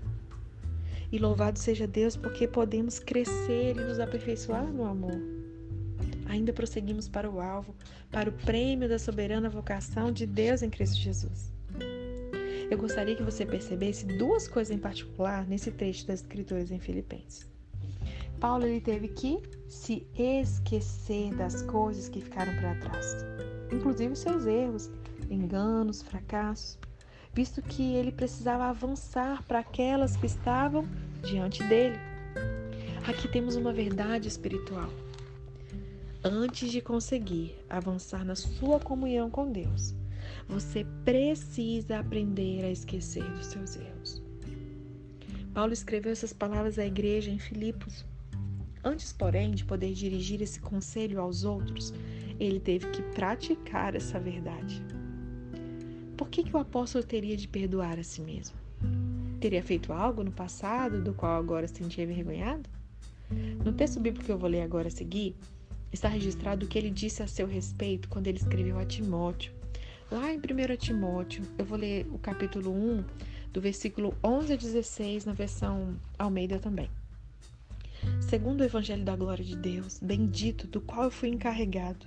E 1.11 1.17
louvado 1.17 1.57
seja 1.59 1.87
Deus 1.87 2.15
porque 2.15 2.47
podemos 2.47 2.99
crescer 2.99 3.75
e 3.75 3.81
nos 3.81 3.99
aperfeiçoar 3.99 4.71
no 4.71 4.85
amor. 4.85 5.19
Ainda 6.25 6.53
prosseguimos 6.53 7.09
para 7.09 7.29
o 7.29 7.41
alvo, 7.41 7.75
para 8.09 8.29
o 8.29 8.33
prêmio 8.33 8.87
da 8.87 8.97
soberana 8.97 9.49
vocação 9.49 10.11
de 10.11 10.25
Deus 10.25 10.61
em 10.61 10.69
Cristo 10.69 10.97
Jesus. 10.97 11.51
Eu 12.69 12.77
gostaria 12.77 13.17
que 13.17 13.23
você 13.23 13.45
percebesse 13.45 14.05
duas 14.05 14.47
coisas 14.47 14.73
em 14.73 14.79
particular 14.79 15.45
nesse 15.45 15.71
trecho 15.71 16.07
das 16.07 16.21
Escrituras 16.21 16.71
em 16.71 16.79
Filipenses. 16.79 17.50
Paulo 18.41 18.65
ele 18.65 18.81
teve 18.81 19.07
que 19.07 19.41
se 19.69 20.05
esquecer 20.17 21.33
das 21.35 21.61
coisas 21.61 22.09
que 22.09 22.19
ficaram 22.19 22.53
para 22.57 22.75
trás, 22.75 23.25
inclusive 23.71 24.13
seus 24.17 24.45
erros, 24.45 24.91
enganos, 25.29 26.01
fracassos 26.01 26.77
visto 27.33 27.61
que 27.61 27.95
ele 27.95 28.11
precisava 28.11 28.65
avançar 28.65 29.43
para 29.43 29.59
aquelas 29.59 30.15
que 30.15 30.25
estavam 30.25 30.85
diante 31.23 31.63
dele. 31.63 31.97
Aqui 33.07 33.27
temos 33.27 33.55
uma 33.55 33.73
verdade 33.73 34.27
espiritual. 34.27 34.89
Antes 36.23 36.71
de 36.71 36.81
conseguir 36.81 37.57
avançar 37.69 38.23
na 38.23 38.35
sua 38.35 38.79
comunhão 38.79 39.29
com 39.29 39.51
Deus, 39.51 39.95
você 40.47 40.85
precisa 41.03 41.99
aprender 41.99 42.63
a 42.63 42.69
esquecer 42.69 43.23
dos 43.31 43.47
seus 43.47 43.75
erros. 43.75 44.21
Paulo 45.53 45.73
escreveu 45.73 46.11
essas 46.11 46.31
palavras 46.31 46.77
à 46.77 46.85
igreja 46.85 47.31
em 47.31 47.39
Filipos. 47.39 48.05
Antes, 48.83 49.13
porém, 49.13 49.51
de 49.51 49.63
poder 49.63 49.93
dirigir 49.93 50.41
esse 50.41 50.59
conselho 50.59 51.21
aos 51.21 51.43
outros, 51.43 51.93
ele 52.39 52.59
teve 52.59 52.87
que 52.89 53.01
praticar 53.01 53.95
essa 53.95 54.19
verdade. 54.19 54.81
Por 56.17 56.29
que, 56.29 56.43
que 56.43 56.55
o 56.55 56.59
apóstolo 56.59 57.03
teria 57.03 57.37
de 57.37 57.47
perdoar 57.47 57.99
a 57.99 58.03
si 58.03 58.21
mesmo? 58.21 58.55
Teria 59.39 59.61
feito 59.61 59.93
algo 59.93 60.23
no 60.23 60.31
passado 60.31 61.01
do 61.01 61.13
qual 61.13 61.37
agora 61.37 61.67
se 61.67 61.75
sentia 61.75 62.03
envergonhado? 62.03 62.69
No 63.63 63.71
texto 63.71 63.99
bíblico 63.99 64.25
que 64.25 64.31
eu 64.31 64.37
vou 64.37 64.49
ler 64.49 64.61
agora 64.61 64.87
a 64.87 64.91
seguir, 64.91 65.35
está 65.91 66.07
registrado 66.07 66.65
o 66.65 66.69
que 66.69 66.77
ele 66.77 66.89
disse 66.89 67.21
a 67.21 67.27
seu 67.27 67.47
respeito 67.47 68.09
quando 68.09 68.27
ele 68.27 68.37
escreveu 68.37 68.77
a 68.79 68.85
Timóteo. 68.85 69.53
Lá 70.11 70.33
em 70.33 70.37
1 70.37 70.41
Timóteo, 70.77 71.43
eu 71.57 71.65
vou 71.65 71.77
ler 71.77 72.07
o 72.11 72.17
capítulo 72.17 72.71
1, 72.71 73.03
do 73.53 73.61
versículo 73.61 74.13
11 74.23 74.53
a 74.53 74.55
16, 74.55 75.25
na 75.25 75.33
versão 75.33 75.95
Almeida 76.17 76.59
também. 76.59 76.89
Segundo 78.31 78.61
o 78.61 78.63
Evangelho 78.63 79.03
da 79.03 79.13
Glória 79.13 79.43
de 79.43 79.57
Deus, 79.57 79.99
bendito, 80.01 80.65
do 80.65 80.79
qual 80.79 81.03
eu 81.03 81.11
fui 81.11 81.27
encarregado, 81.27 82.05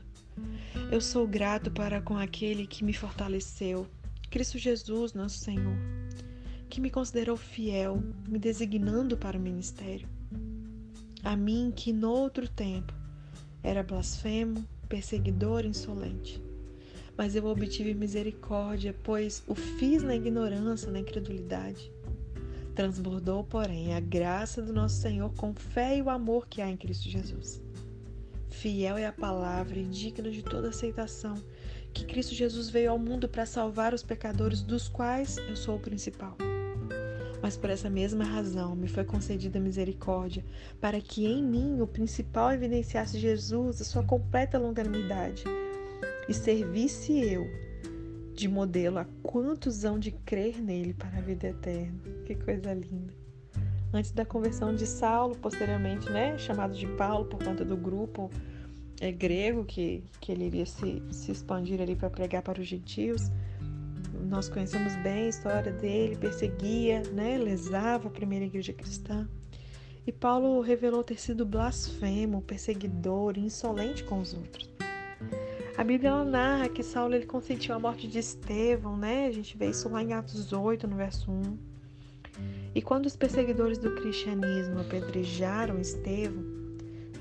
eu 0.90 0.98
sou 0.98 1.28
grato 1.28 1.70
para 1.70 2.00
com 2.00 2.16
aquele 2.16 2.66
que 2.66 2.82
me 2.82 2.94
fortaleceu 2.94 3.86
Cristo 4.30 4.56
Jesus, 4.56 5.12
nosso 5.12 5.36
Senhor, 5.36 5.76
que 6.70 6.80
me 6.80 6.88
considerou 6.88 7.36
fiel, 7.36 8.02
me 8.26 8.38
designando 8.38 9.18
para 9.18 9.36
o 9.36 9.40
ministério. 9.40 10.08
A 11.22 11.36
mim, 11.36 11.70
que 11.76 11.92
noutro 11.92 12.48
tempo 12.48 12.94
era 13.62 13.82
blasfemo, 13.82 14.66
perseguidor, 14.88 15.66
insolente. 15.66 16.42
Mas 17.18 17.36
eu 17.36 17.44
obtive 17.44 17.92
misericórdia, 17.92 18.96
pois 19.04 19.44
o 19.46 19.54
fiz 19.54 20.02
na 20.02 20.16
ignorância, 20.16 20.90
na 20.90 21.00
incredulidade. 21.00 21.92
Transbordou, 22.74 23.44
porém, 23.44 23.94
a 23.94 24.00
graça 24.00 24.60
do 24.60 24.72
nosso 24.72 24.96
Senhor 24.96 25.32
com 25.34 25.54
fé 25.54 25.96
e 25.96 26.02
o 26.02 26.10
amor 26.10 26.48
que 26.48 26.60
há 26.60 26.68
em 26.68 26.76
Cristo 26.76 27.08
Jesus. 27.08 27.62
Fiel 28.50 28.96
é 28.96 29.06
a 29.06 29.12
palavra 29.12 29.78
e 29.78 29.84
digna 29.84 30.30
de 30.30 30.42
toda 30.42 30.68
aceitação 30.68 31.34
que 31.92 32.04
Cristo 32.04 32.34
Jesus 32.34 32.68
veio 32.68 32.90
ao 32.90 32.98
mundo 32.98 33.28
para 33.28 33.46
salvar 33.46 33.94
os 33.94 34.02
pecadores, 34.02 34.62
dos 34.62 34.88
quais 34.88 35.38
eu 35.38 35.54
sou 35.54 35.76
o 35.76 35.80
principal. 35.80 36.36
Mas 37.40 37.56
por 37.56 37.70
essa 37.70 37.88
mesma 37.88 38.24
razão 38.24 38.74
me 38.74 38.88
foi 38.88 39.04
concedida 39.04 39.60
misericórdia, 39.60 40.44
para 40.80 41.00
que 41.00 41.26
em 41.26 41.42
mim 41.42 41.80
o 41.80 41.86
principal 41.86 42.52
evidenciasse 42.52 43.18
Jesus, 43.18 43.80
a 43.80 43.84
sua 43.84 44.02
completa 44.02 44.58
longanimidade, 44.58 45.44
e 46.28 46.34
servisse 46.34 47.12
eu 47.12 47.46
de 48.34 48.48
modelo 48.48 48.98
a 48.98 49.04
quantos 49.22 49.84
hão 49.84 49.98
de 49.98 50.10
crer 50.10 50.60
nele 50.60 50.92
para 50.92 51.18
a 51.18 51.20
vida 51.20 51.48
eterna. 51.48 51.98
Que 52.26 52.34
coisa 52.34 52.74
linda! 52.74 53.14
Antes 53.92 54.10
da 54.10 54.24
conversão 54.24 54.74
de 54.74 54.86
Saulo, 54.86 55.36
posteriormente, 55.36 56.10
né, 56.10 56.36
chamado 56.36 56.74
de 56.74 56.86
Paulo 56.96 57.26
por 57.26 57.42
conta 57.42 57.64
do 57.64 57.76
grupo 57.76 58.28
é, 59.00 59.12
grego 59.12 59.64
que, 59.64 60.02
que 60.20 60.32
ele 60.32 60.46
iria 60.46 60.66
se, 60.66 61.00
se 61.10 61.30
expandir 61.30 61.80
ali 61.80 61.94
para 61.94 62.10
pregar 62.10 62.42
para 62.42 62.60
os 62.60 62.66
gentios. 62.66 63.30
Nós 64.26 64.48
conhecemos 64.48 64.96
bem 64.96 65.26
a 65.26 65.28
história 65.28 65.72
dele, 65.72 66.16
perseguia, 66.16 67.02
né, 67.12 67.38
lesava 67.38 68.08
a 68.08 68.10
primeira 68.10 68.44
igreja 68.44 68.72
cristã. 68.72 69.28
E 70.04 70.10
Paulo 70.12 70.60
revelou 70.60 71.04
ter 71.04 71.20
sido 71.20 71.46
blasfemo, 71.46 72.42
perseguidor, 72.42 73.38
insolente 73.38 74.02
com 74.02 74.20
os 74.20 74.34
outros. 74.34 74.73
A 75.76 75.82
Bíblia 75.82 76.24
narra 76.24 76.68
que 76.68 76.84
Saulo 76.84 77.16
ele 77.16 77.26
consentiu 77.26 77.74
a 77.74 77.80
morte 77.80 78.06
de 78.06 78.20
Estevão, 78.20 78.96
né? 78.96 79.26
A 79.26 79.32
gente 79.32 79.56
vê 79.56 79.70
isso 79.70 79.88
lá 79.88 80.00
em 80.00 80.12
Atos 80.12 80.52
8, 80.52 80.86
no 80.86 80.94
verso 80.94 81.32
1. 81.32 81.58
E 82.76 82.80
quando 82.80 83.06
os 83.06 83.16
perseguidores 83.16 83.78
do 83.78 83.92
cristianismo 83.96 84.80
apedrejaram 84.80 85.80
Estevão, 85.80 86.44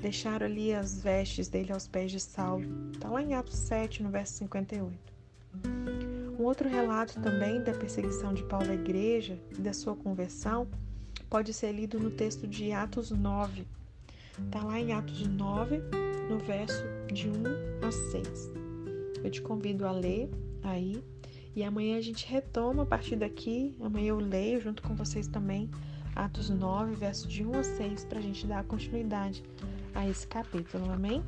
deixaram 0.00 0.46
ali 0.46 0.72
as 0.72 1.02
vestes 1.02 1.48
dele 1.48 1.72
aos 1.72 1.88
pés 1.88 2.12
de 2.12 2.20
Saulo. 2.20 2.64
Está 2.92 3.08
lá 3.08 3.20
em 3.20 3.34
Atos 3.34 3.56
7, 3.56 4.04
no 4.04 4.10
verso 4.10 4.34
58. 4.34 4.96
Um 6.38 6.44
outro 6.44 6.68
relato 6.68 7.20
também 7.20 7.60
da 7.60 7.72
perseguição 7.72 8.32
de 8.32 8.44
Paulo 8.44 8.70
à 8.70 8.74
igreja 8.74 9.36
e 9.58 9.60
da 9.60 9.72
sua 9.72 9.96
conversão 9.96 10.68
pode 11.28 11.52
ser 11.52 11.72
lido 11.72 11.98
no 11.98 12.10
texto 12.10 12.46
de 12.46 12.70
Atos 12.70 13.10
9. 13.10 13.66
Está 14.38 14.64
lá 14.64 14.80
em 14.80 14.92
Atos 14.92 15.26
9, 15.26 15.80
no 16.28 16.38
verso 16.38 16.82
de 17.12 17.28
1 17.28 17.86
a 17.86 17.92
6. 17.92 18.50
Eu 19.22 19.30
te 19.30 19.40
convido 19.40 19.86
a 19.86 19.92
ler 19.92 20.28
aí 20.62 21.02
e 21.54 21.62
amanhã 21.62 21.96
a 21.96 22.00
gente 22.00 22.26
retoma 22.26 22.82
a 22.82 22.86
partir 22.86 23.16
daqui. 23.16 23.76
Amanhã 23.80 24.08
eu 24.08 24.18
leio 24.18 24.60
junto 24.60 24.82
com 24.82 24.94
vocês 24.94 25.28
também 25.28 25.70
Atos 26.14 26.50
9, 26.50 26.94
verso 26.94 27.28
de 27.28 27.44
1 27.44 27.58
a 27.58 27.64
6, 27.64 28.04
para 28.04 28.18
a 28.18 28.22
gente 28.22 28.46
dar 28.46 28.64
continuidade 28.64 29.42
a 29.94 30.08
esse 30.08 30.26
capítulo. 30.26 30.90
Amém? 30.90 31.22